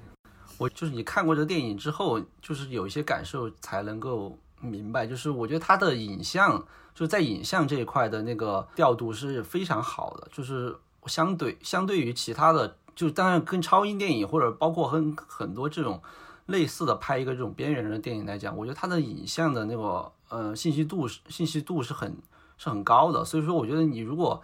[0.58, 6.58] 我就是你看过这个电影之后，就是有一些感受才能够明白，就是我觉得他的影像，
[6.96, 16.02] 就是在影像这一块的那个调度是非常好的，就是相对相对于其他的，就当然跟超英电影或者包括很很多这种。
[16.50, 22.18] 类似的拍一个这种边缘人的电影来讲，我觉得它的影像的那个呃信息度是信息度是很
[22.58, 24.42] 是很高的，所以说我觉得你如果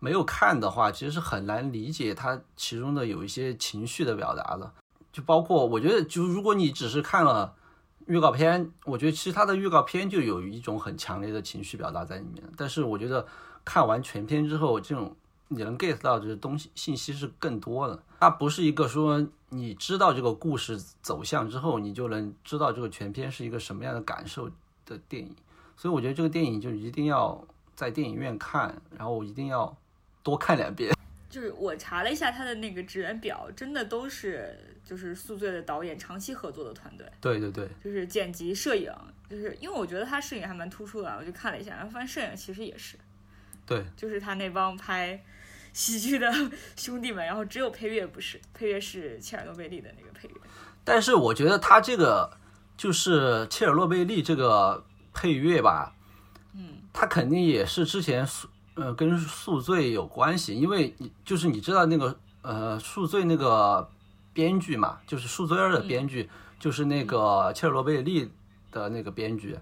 [0.00, 4.72] 没有看的话，其实是很难理解它其中的有一些情绪的表达的。
[5.12, 7.54] 就包括我觉得，就如果你只是看了
[8.06, 12.42] 预告片，我觉得其实它的预告片就有一种很强烈的情绪表达在里面。
[12.56, 13.24] 但是我觉得
[13.64, 15.14] 看完全片之后，这种
[15.54, 18.02] 你能 get 到的东西信息是更多的。
[18.20, 24.50] 它不是一个说你知道这个故事走向之后，你就能知道这个全片是一个什么样的感受
[24.84, 25.34] 的电影。
[25.76, 29.76] 所以我觉得这个电影就一定要在电影院看，然后一定要
[30.22, 30.92] 多看两遍。
[31.28, 37.04] 就是我查了一下他的那个职员表，真的都是就是宿醉的导演长期合作的团队。
[37.20, 38.88] 对对对，就是剪辑、摄影，
[39.28, 42.96] 就是因为我觉得他摄影还蛮突出的，我就看了一下，然后发现摄影其实也是，
[43.66, 45.20] 对，就是他那帮拍
[45.74, 46.32] 喜剧的
[46.76, 50.34] 兄弟们，然后只有配乐不是，配乐是切尔诺贝利的那个配乐。
[50.84, 52.30] 但是我觉得他这个
[52.76, 55.92] 就是切尔诺贝利这个配乐吧，
[56.54, 63.88] 嗯，他肯定也是之前宿呃跟宿醉有关系，因为你就是你知道那个呃宿醉那个
[64.32, 68.30] 编剧嘛，就是宿醉二的编剧、就是那个切尔诺贝利
[68.70, 69.58] 的那个编剧，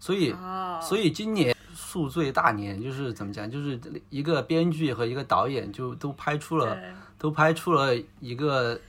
[0.00, 1.51] 所以、哦，所以今年
[1.92, 3.78] 宿醉大年就是怎么讲，就是
[4.08, 6.74] 一个编剧和一个导演就都拍出了
[7.18, 8.80] 都拍出了一个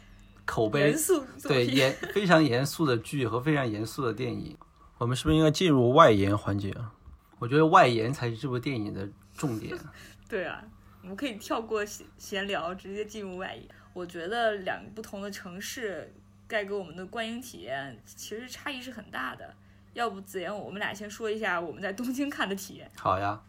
[0.46, 4.56] 口碑严肃对 严非常严肃的剧和非常严肃的电影。
[4.98, 6.94] 我们是不是应该进入外延环节啊？
[7.40, 9.78] 我觉得外延才是这部电影的重点。
[10.30, 10.64] 对啊，
[11.02, 13.68] 我们可以跳过闲闲聊，直接进入外延。
[13.92, 16.10] 我觉得两个不同的城市
[16.48, 19.54] 带给我们的观影体验其实差异是很大的。
[19.94, 22.92] 要不子言，我们俩先说一下我们在东京看的体验。
[22.98, 23.42] 好呀，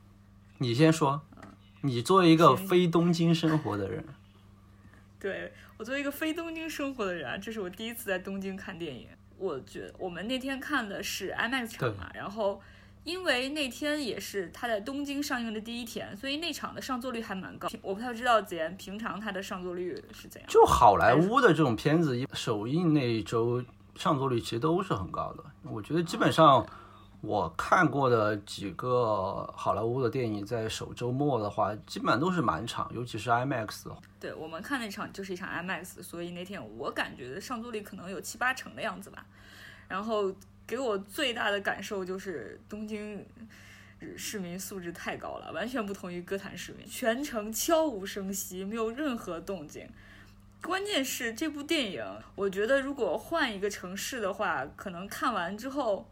[0.58, 1.22] 你先说。
[1.82, 4.02] 你作为一个非东京生活的人，
[5.20, 9.06] 对我作为一个非东京生活的人啊，这是我第一次在东京看电影。
[9.36, 12.62] 我觉得我们那天看的是 IMAX 场嘛，然后
[13.02, 17.68] 因为那天也是它在东京上映的第一天，所以那场的上座率还蛮高。
[17.82, 20.48] 我不太知道子言平常他的上座率是怎样。
[20.48, 23.62] 就好莱坞的这种片子，首映那一周
[23.96, 25.44] 上座率其实都是很高的。
[25.62, 26.66] 我觉得基本上
[27.20, 33.84] 我看过的几个好莱坞的电影，在首周末的话，基本上都是满场，尤其是 IMAX。
[34.20, 39.24] 对我们看那场就是一场 IMAX，所以那天我感觉上座率可能有七八成的样子吧。
[39.88, 40.32] 然后
[40.66, 43.24] 给我最大的感受就是东京
[44.16, 49.88] 市民素质太高了，完全不同于歌坛市民，全程悄无声息，没有任何动静。
[50.64, 52.02] 关键是这部电影，
[52.34, 56.10] 我觉得如果换一个城市的话，可能看完之后，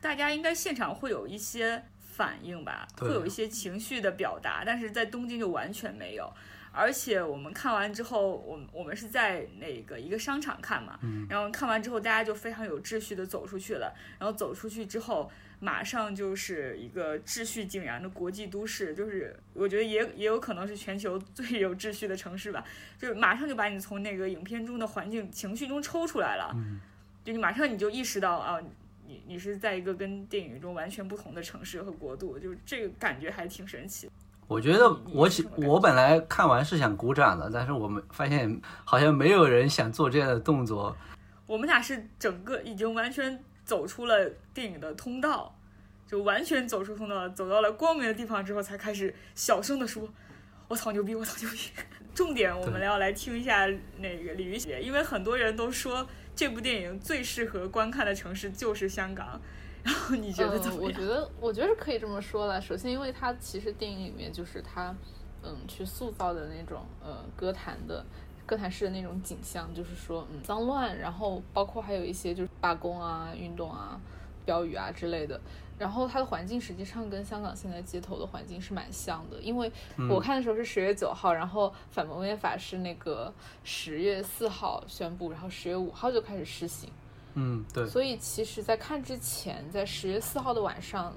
[0.00, 6.30] 大家应该现场会有一些反应吧，会有一些情绪的表达，但是在东京就完全没有。
[6.70, 13.94] 而且我们看完之后，我们我们是在那个一个商场看嘛，然后看完之后，大家就非常有秩序的走出去了。
[14.18, 22.64] 然后走出去之后，马上就是一个秩序井然的国际都市，就是我觉得也也有可能是全球 最有秩序的城市吧。
[22.98, 26.54] 就是马上就把你从那个影片中的环境情绪中抽出来了，
[27.24, 28.58] 就你马上你就意识到啊，
[29.06, 34.10] 你你是在一个跟电影中完全不同的城市和国度，就是这个感觉还挺神奇。
[34.46, 40.94] 我觉得我喜我本来看完是想鼓掌的，但是我们发现好像没有人想做这样的动作。
[41.46, 45.54] 我们俩是整个已经完全走出了电影的通道，
[46.06, 50.08] 就完全走出通道，走到了光明的地方之后，才开始小声的说
[50.68, 51.70] ：“我操牛逼，我操牛逼！”
[52.14, 53.66] 重点我们要来听一下
[53.98, 59.40] 那个李玉姐，因为很多人都说这部电影最适合观看的城市就是香港，
[59.82, 60.84] 然后你觉得怎嗯，么样？
[60.84, 62.60] 我觉得，我觉得是可以这么说了。
[62.60, 64.94] 首先，因为它其实电影里面就是它，
[65.42, 68.06] 嗯，去塑造的那种呃歌坛的
[68.46, 74.00] 歌坛式的那种景象，就是说嗯脏乱，然后包括还有一些就是罢工啊、运动啊、
[74.44, 75.40] 标语啊之类的。
[75.76, 79.70] 然后它的环境实际上跟香港现在街头的环境是蛮像的，因为
[80.08, 86.88] 我看的时候是十月九号，然后反蒙面法是那个十月四号宣布，然后十月五号就开始施行。
[87.34, 91.12] 嗯，对，所以其实，在看之前，在十月四号的晚上，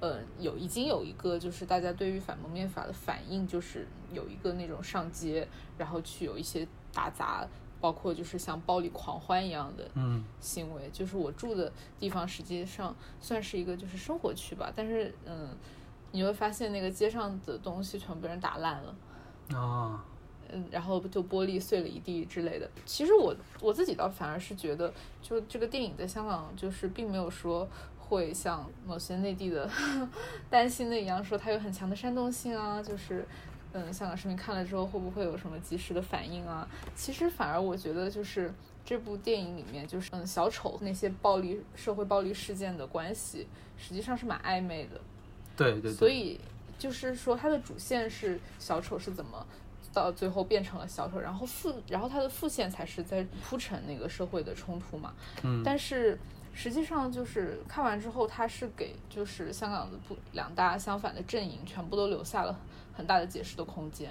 [0.00, 7.46] 呃，有已经有一个就是大家对于反蒙面法的反应，就是有一个那种上街，然后去有一些打砸，
[7.80, 10.88] 包括就是像暴力狂欢一样的嗯行为。
[10.92, 15.48] 就是我住的地方实际上算是一个就是生活区吧，但是嗯，
[16.12, 18.94] 你会发现那个街上的东西全部被人打烂了。
[19.58, 20.04] 啊，
[20.50, 22.70] 嗯，然后就玻璃碎了一地之类的。
[22.86, 29.68] 其实我我自己倒反而是觉得，就这个电影在香港就是并没有说会像某些内地的
[30.48, 33.26] 担心的一样，说它有很强的煽动性啊，就是。
[33.74, 36.66] 嗯，香港市民看了之后会不会有什么及时的反应啊？
[36.94, 38.52] 其实反而我觉得就是
[38.84, 43.46] 这部电影里面，就是嗯小丑那些暴力社会暴力事件的关系，
[43.76, 45.00] 实际上是蛮暧昧的。
[45.56, 46.40] 对对对，所以
[46.78, 49.44] 就是说，它的主线是小丑是怎么
[49.92, 55.12] 到最后变成了小丑，然后副，然后它的副线才是在铺陈那个社会的冲突嘛。
[55.42, 56.18] 嗯，但是
[56.52, 62.56] 实际上就是看完之后，它是给就是香港的不两大相反的阵营全部都留下了
[62.94, 64.10] 很大的解释的空间。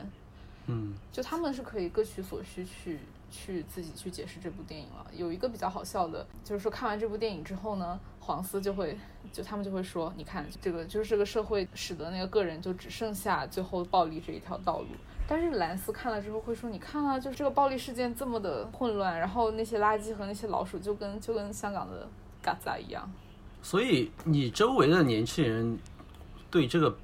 [0.67, 5.05] 嗯，就他们是可以各取所需去去自己去解释这部电影了。
[5.13, 8.97] 有一个比较好笑的，就是说看完这部电影之后呢，黄丝就会
[9.33, 14.87] 就他们就会说，你看这个就是这个社会使得那个个人就只剩下最后暴力这一条道路。
[15.27, 22.07] 但是蓝斯看了之后会说，你看啊，就是这个暴力事件这么的混乱，然后那些垃圾和那些老鼠就跟就跟香港的
[22.41, 23.11] 嘎子一样。
[23.61, 25.77] 所以你周围的年轻人
[26.49, 26.95] 对这个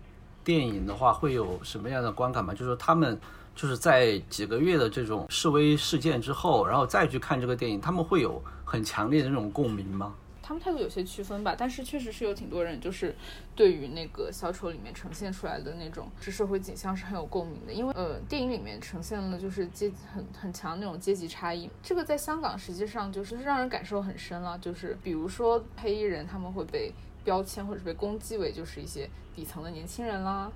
[0.49, 2.55] 电影的话会有什么样的观感吗？
[2.55, 3.15] 就是他们
[3.55, 10.15] 就是在几个月的这种示威事件之后，然后再去看这个电影，他们会有很强烈的那种共鸣吗？
[10.41, 13.15] 他们态度有些区分吧，但是确实是有挺多人就是
[13.55, 26.91] 对于那个小丑里面呈现出来的那种是社会景象是很有共鸣的，因为呃电影里面呈现了就是阶很很强那种阶级差异，这个在香港实际上就是让人感受很深了，就是比如说黑衣人他们会被
[27.23, 30.51] 标签或者是被攻击为就是一些底层的年轻人啦，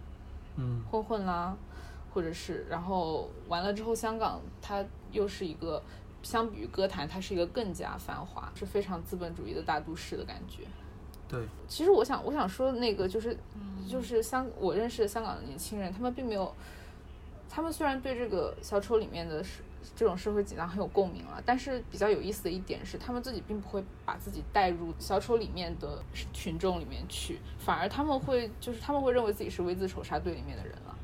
[0.58, 1.56] 嗯，混混啦，
[2.14, 5.82] 或者是然后完了之后香港它又是一个。
[6.24, 10.64] 相比于歌坛，它是一个更加繁华，是非常资本主义的大都市的感觉。
[11.28, 13.38] 对，其实我想，我想说那个就是，
[13.86, 16.56] 就是香我认识的香港的年轻人，他们并没有，
[17.50, 19.44] 他们虽然对这个小丑里面的
[19.96, 30.96] 这种社会紧张很有共鸣了，但是比较有意思的一点是，他们自己并不会把自己带入小丑里面的群众里面去，反而他们会就是他们会认为自己是 V 字仇杀队里面的人了。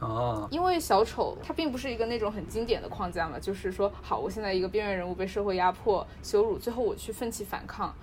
[0.00, 7.94] 哦，因为小丑他并不是一个那种很经典的框架嘛，就是说，好，我现在一个边缘人物被社会压迫、羞辱，最后我去奋起反抗。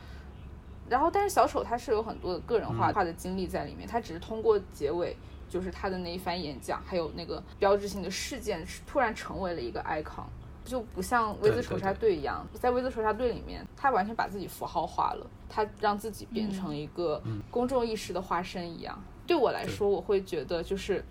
[0.88, 5.18] 然后，但是小丑他是有很多的个人化化的经历在里面，他只是通过结尾，
[5.50, 10.26] 就是他的那一番演讲，还有那个标志性的事件，突然成为了一个 icon，
[10.66, 19.02] 就不像《威兹仇杀队》一样，在《威兹仇杀队》里面，他完全把自己符号化了，他让自己变成一个公众意识的化身一样。
[19.26, 21.04] 对我来说，我会觉得就是。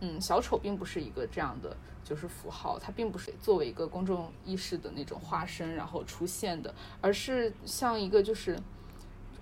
[0.00, 1.74] 嗯，小丑并不是一个这样的，
[2.04, 8.58] 就是符号，它并不是作为一个公众意识的那种化身然后出现的，而是像一个就是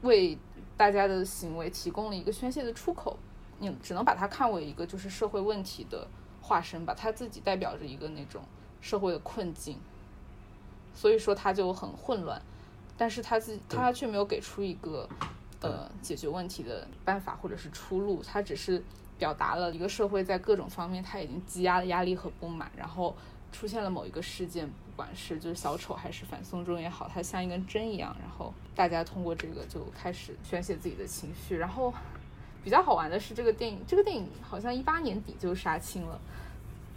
[0.02, 0.38] 为
[0.76, 3.18] 大家的行为提供了一个宣泄的出口。
[3.58, 6.06] 你只能把它看为一个就是社会问题的
[6.42, 8.42] 化身吧，它自己代表着一个那种
[8.80, 9.78] 社会的困境，
[10.94, 12.40] 所以说它就很混乱，
[12.96, 15.08] 但是他自他却没有给出一个
[15.60, 18.82] 呃解决问题的办法或者是出路，他只是。
[19.16, 23.14] 表达了一个社会在各种方面他已经积压的压力和不满，然后
[23.52, 31.56] 出现了某一个事件，不管是就是小丑还是反送中也好，它像一根针一样，然后大家通过这个就开始宣泄自己的情绪。
[31.56, 31.94] 然后
[32.64, 36.18] 比较好玩的是，这个电影这个电影好像一八年底就杀青了，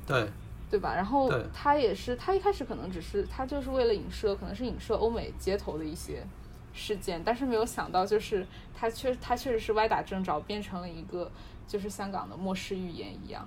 [0.07, 0.29] 对
[0.71, 0.95] 对吧？
[0.95, 6.25] 然后他也是他一开始可能只是他就是为了影射，可能是影射欧美街头的一些
[6.73, 11.29] 事件，但是没有想到就是他确他确实是歪打正着，变成了一个。
[11.69, 13.45] 就是香港的末世预言一样。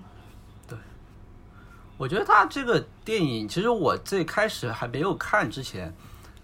[0.68, 0.76] 对，
[1.96, 5.90] 我觉得他这个电影，其实我最开始还没有看之前，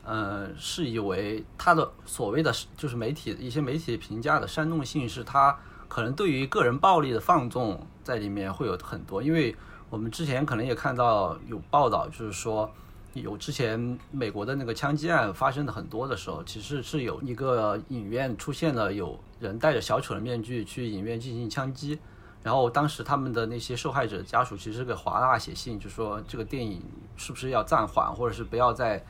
[0.07, 9.55] 呃，是以为他的所谓的就是媒体一些媒体评价的煽动性，是他可能对于个人暴力的放纵在里面会有很多，因为
[9.91, 12.73] 我们之前可能也看到有报道，就是说。
[13.13, 21.99] 有之前美国的那个枪击案发生的很多的时候，其实是有一个影院出现了有人戴着小丑的面具去影院进行枪击，
[22.43, 26.83] 然后当时他们的那些受害者家属其实给华纳写信，就说这个电影
[27.17, 29.03] 是不是要暂缓，或者是不要再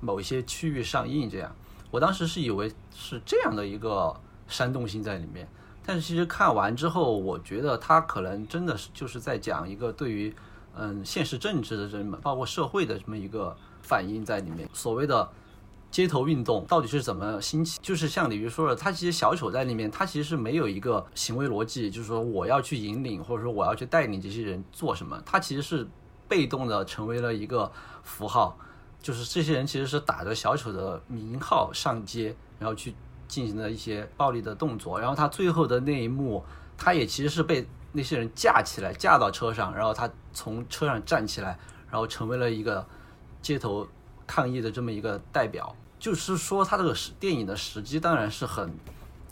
[0.00, 1.54] 某一些区域上映这样。
[1.90, 4.14] 我当时是以为是这样的一个
[4.48, 5.48] 煽动性在里面，
[5.86, 10.34] 但是其实看完之后，我觉得他可能真的是就是在讲一个对于。
[10.72, 14.68] 嗯，现实政治的这么，包括社会的这么一个反应在里面。
[14.72, 15.28] 所谓的
[15.90, 17.80] 街头运动到底是怎么兴起？
[17.82, 25.20] 就是像李鱼说的，他其实小丑在里面，他其实是没有一个行为逻辑，就是说我要去引领，或者说我要去带领这些人做什么。
[25.26, 25.86] 他其实是
[26.28, 27.70] 被动的成为了一个
[28.04, 28.56] 符号，
[29.02, 32.94] 就是这些人其实是打着小丑的名号上街，然后去
[33.26, 35.00] 进行了一些暴力的动作。
[35.00, 36.44] 然后他最后的那一幕，
[36.76, 37.66] 他也其实是被。
[37.92, 41.58] 那些人架起来，架到车上，然后他从车上站起来，
[41.90, 42.86] 然后成为了一个
[43.42, 43.84] 街头
[44.28, 45.74] 抗议的这么一个代表。
[45.98, 48.72] 就是说，他这个时电影的时机当然是很，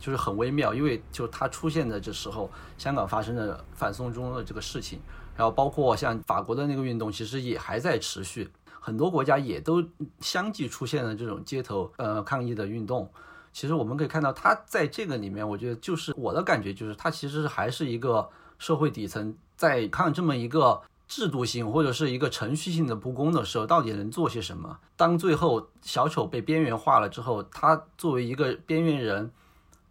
[0.00, 4.98] 就是很微妙，因为就他出现的这时候，香港发生的反送中的这个事情，
[5.36, 8.50] 然后包括像法国的那个运动，其实也还在持续，
[8.88, 9.84] 很多国家也都
[10.20, 13.08] 相继出现了这种街头呃抗议的运动。
[13.52, 18.28] 其实我们可以看到，他在这个里面，我觉得就是我的感觉就是，他其实还是一个。
[18.60, 24.80] 社会底层在看这么一个制度性或者是一个程序性的不公的时候，到底能做些什么？
[24.96, 29.30] 当最后小丑被边缘化了之后，他作为一个边缘人，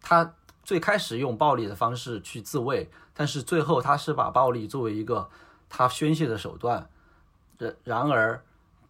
[0.01, 0.33] 他
[0.65, 5.29] 最开始用暴力的方式去自卫，但是最后他是把暴力作为一个
[5.69, 6.89] 他宣泄的手段。
[7.57, 8.43] 然然而，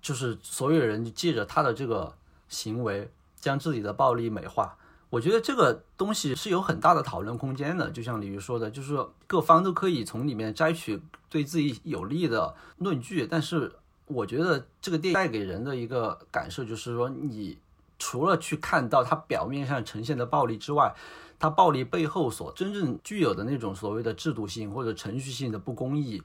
[0.07, 2.13] 就是所有人借着他的这个
[2.47, 4.77] 行为，将自己的暴力美化。
[5.09, 7.91] 我觉得这个东西是有很大的讨论空间的。
[7.91, 13.27] 就像李玉说的，就是各方都可以从里面摘取对自己有利的论据。
[13.27, 13.69] 但是，
[14.05, 17.57] 我觉得这个电影带给人的一个感受就是说，你
[17.99, 20.95] 除了去看到它表面上呈现的暴力之外，
[21.37, 26.23] 它暴力背后所真正具有的那种所谓的制度性或者程序性的不公义。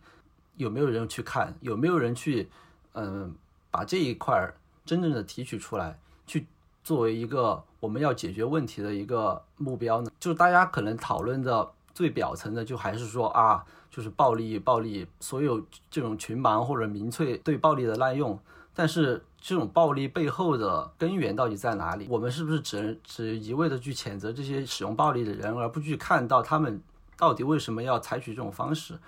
[0.57, 1.57] 有没有人去看？
[1.61, 2.49] 有没有人去，
[2.93, 3.35] 嗯，
[3.73, 4.55] 把这一块儿
[4.85, 6.47] 真正的提取出来，去
[6.85, 10.11] 作为一个我们要解决问题的一个目标呢？
[10.20, 15.61] 就是大家可能讨论的最表层的，就还是说啊，就是暴力，暴力，所有
[15.91, 18.39] 这种群盲或者民粹对暴力的滥用。
[18.75, 22.07] 但是这种暴力背后的根源到底在哪里？
[22.09, 26.83] 我们是不是只只一味的去谴责这些使用暴力的人，而不去看到他们
[27.16, 28.99] 到底为什么要采取这种方式？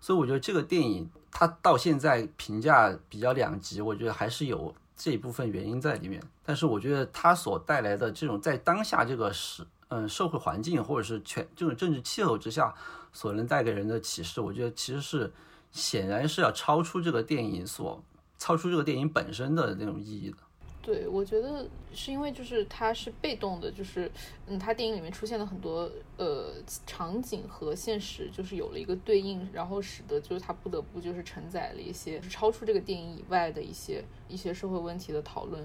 [0.00, 6.22] 所以我觉得这个电影他到现在评价比较两极，我觉得还是有这一部分原因在里面。
[6.44, 12.74] 但是我觉得他所带来的这种在当下这个时嗯社会环境或者是全这种政治气候之下
[13.12, 15.32] 所能带给人的启示，我觉得其实是
[15.72, 18.02] 显然是要超出这个电影所
[18.38, 20.36] 超出这个电影本身的那种意义的。
[20.82, 21.64] 对，我觉得
[21.94, 24.10] 是因为就是它是被动的，就是
[24.48, 26.54] 嗯，它电影里面出现了很多呃
[26.84, 35.64] 场景和现实，就是有了一个对应，然后使得就是它不得不就是承载了一些超出这个电影以外的一些一些社会问题的讨论。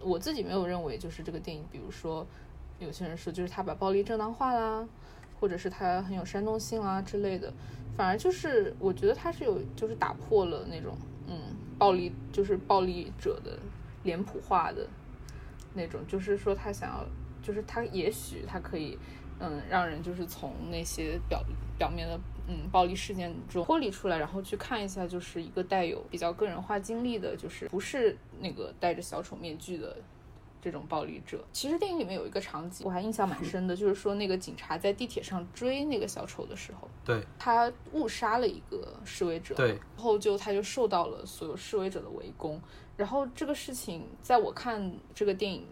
[0.00, 2.26] 我自己没有认为就是这个电影，比如说
[2.80, 4.84] 有些人说就是他把暴力正当化啦，
[5.38, 7.54] 或者是他很有煽动性啦之类的，
[7.96, 10.96] 反而就是我觉得他是有就是打破了那种
[11.28, 11.38] 嗯
[11.78, 13.56] 暴力就是暴力者的。
[14.02, 14.86] 脸谱化的
[15.74, 17.06] 那种，就是说他想要，
[17.42, 18.98] 就是他也许他可以，
[19.38, 21.44] 嗯，让人就是从那些表
[21.78, 29.96] 表面的嗯暴力事件中脱离出来，然后去看一下，就是一个带有比较个人化经历的，就是不是那个戴着小丑面具的。
[30.62, 42.60] 这种暴力者，其实电影里面有一个场景，我还印象蛮深的，就是说那个警察在地铁上追那个小丑的时候，对，他误杀了一个示威者，对，然后就他就受到了所有示威者的围攻，
[42.96, 45.66] 然后这个事情在我看这个电影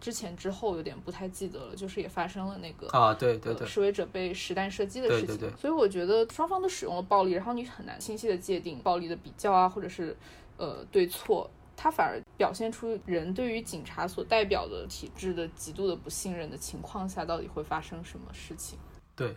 [0.00, 10.16] 之前之后有点不太记得了，就是也发生了那个啊，对对对，示威者被实弹射击的事情，对对对，所以我觉得双方都使用了暴力，然后你很难清晰的界定暴力的比较啊，或者是
[10.56, 11.48] 呃对错。
[11.80, 18.76] 他反而表现出人对于警察所代表的体制的极度的不信任的情况下，到底会发生什么事情？
[19.14, 19.36] 对，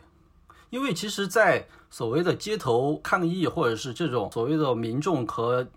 [0.72, 5.68] 因为其实，在所谓的街头抗议或者是这种所谓的民众和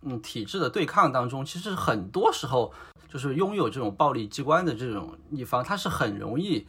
[0.00, 2.72] 嗯体制的对抗当中，其实很多时候
[3.10, 6.66] 就是拥有这种暴力机关的这种一方，他是很容易。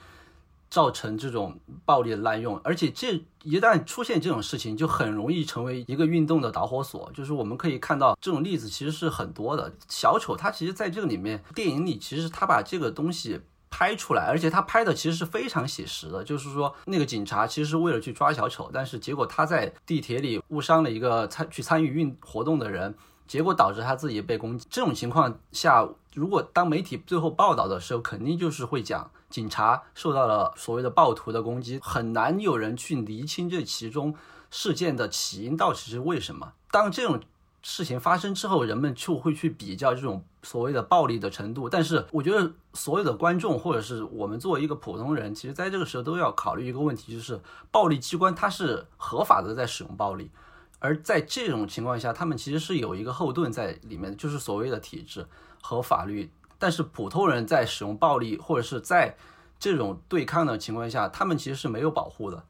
[0.70, 7.10] 造成这种暴力的滥用，而且这一旦出现这种事情，就很容易成为一个运动的导火索。
[7.14, 9.74] 就是我们可以看到这种例子其实是很多的。
[9.88, 13.40] 小丑他其实在这个里面电影里，其实他把这个东西
[13.70, 16.24] 拍出来，而且他拍的其实是非常写实的。
[16.24, 22.96] 就是说那个警察其实是为了去抓小丑，但是结果他在地铁里误伤了一个参去参与运活动的人。
[23.28, 24.66] 结果导致他自己被攻击。
[24.70, 34.16] 这种情况下，如果当媒体最后报道的时候，肯定就是会讲警察受到了所谓的暴徒的攻击，很难有人去厘清这其中
[34.50, 36.54] 事件的起因到底是为什么。
[36.72, 37.20] 当这种
[37.62, 41.70] 事情发生之后，人们就会去比较这种所谓的暴力的程度。
[41.70, 50.32] 但是，我觉得所有的观众或者是我们作为一个普通人，其实在这个时候都要考虑一个问题，就是暴力机关它是合法的在使用暴力。
[50.80, 55.26] 而在这种情况下，他们其实是有一个后盾在里面，就是所谓的体制
[55.62, 56.32] 和法律。
[56.58, 59.16] 但是普通人在使用暴力或者是在
[59.60, 62.44] 这种对抗的情况下，他们其实是没有保护的，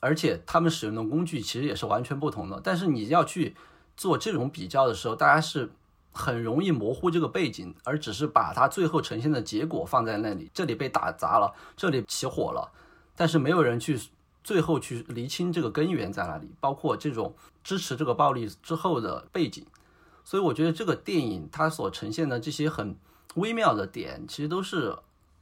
[0.00, 2.60] 而且他们使用的工具其实也是完全不同的。
[2.62, 3.54] 但是你要去
[3.96, 5.70] 做这种比较的时候，大家是
[6.12, 10.50] 很容易模糊这个背景，而只是把它最后呈现的结果放在那里。
[10.52, 12.70] 这里被打砸了，这里起火了，
[13.14, 13.98] 但是没有人去。
[14.42, 19.66] 最后去厘清这个根源在哪里，包括这种支持这个暴力之后的背景，
[20.24, 22.96] 所以我觉得这个电影它所呈现的这些很
[23.34, 24.94] 微妙的点，其实都是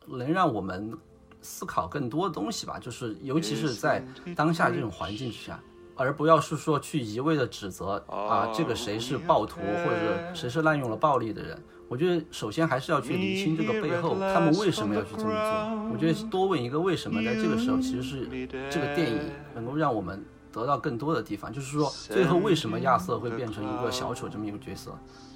[0.06, 0.92] 能让我们
[1.40, 2.78] 思考更多的东西吧。
[2.78, 4.04] 就是尤其是在
[4.36, 5.60] 当下这种环境之下，
[5.96, 11.58] 而不要是说去一味的指责啊，这个谁是暴徒，或者谁是滥用了暴力的人。
[11.88, 15.90] 我觉得首先还是要去理清这个背后，他们为什么要去这么做。
[15.90, 18.28] 我觉得多问一个为什么，在这个时候其实是
[18.70, 19.18] 这个电影
[19.54, 20.22] 能够让我们
[20.58, 21.52] 得到更多的地方。
[21.52, 24.90] 就是说，最后为什么亚瑟会变成一个小丑这么一个角色？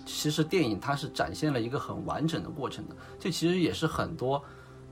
[0.05, 2.97] 其实电影它是展现了一个很完整的过程的。
[3.21, 4.43] 这其实也是很多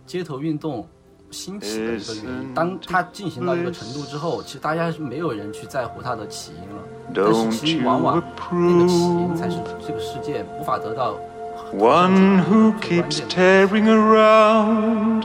[0.07, 0.87] 街头运动
[1.33, 2.55] 兴起的一个原因。
[2.55, 6.83] 当它进行到一个程度之后，其实大家是没有人去在乎它的起因了。
[7.13, 8.23] 但是其实往往
[8.53, 11.19] 那个起因才是这个世界无法得到。
[11.73, 15.25] One who keeps tearing around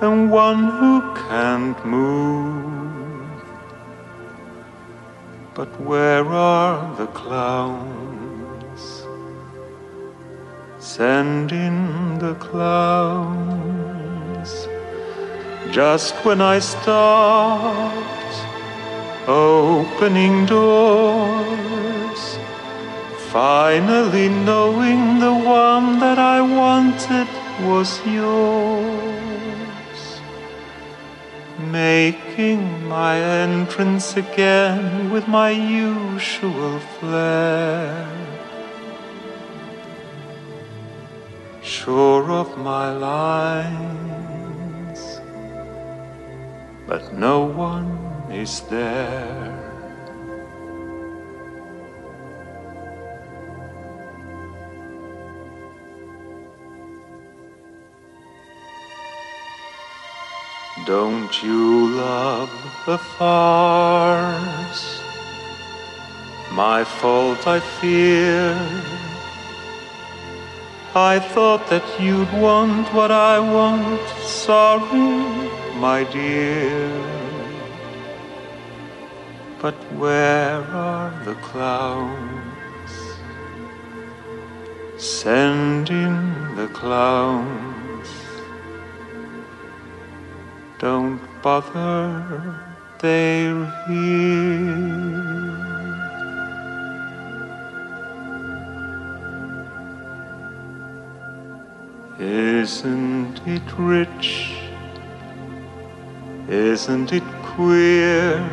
[0.00, 2.95] and one who can't move.
[5.56, 8.82] But where are the clowns?
[10.78, 13.08] Send in the clowns.
[15.72, 17.94] Just when I start
[19.26, 21.46] opening doors
[23.32, 27.28] finally knowing the one that I wanted
[27.66, 29.15] was yours.
[31.72, 38.08] Making my entrance again with my usual flair.
[41.62, 44.40] Sure of my lines,
[46.86, 47.98] but no one
[48.30, 49.65] is there.
[60.86, 62.48] Don't you love
[62.86, 65.02] the farce?
[66.52, 68.54] My fault, I fear.
[70.94, 74.00] I thought that you'd want what I want.
[74.22, 76.88] Sorry, my dear.
[79.60, 82.92] But where are the clowns?
[84.98, 87.85] Send in the clowns.
[90.78, 92.54] Don't bother,
[92.98, 95.16] they're here.
[102.18, 104.52] Isn't it rich?
[106.46, 108.46] Isn't it queer?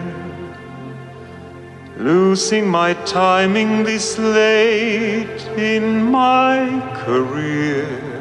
[1.97, 8.12] Losing my timing this late in my career.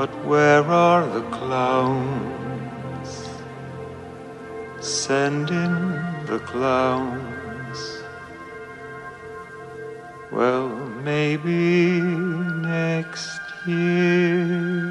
[0.00, 3.10] But where are the clowns?
[4.80, 5.74] Send in
[6.24, 7.78] the clowns.
[10.32, 10.70] Well,
[11.04, 14.89] maybe next year.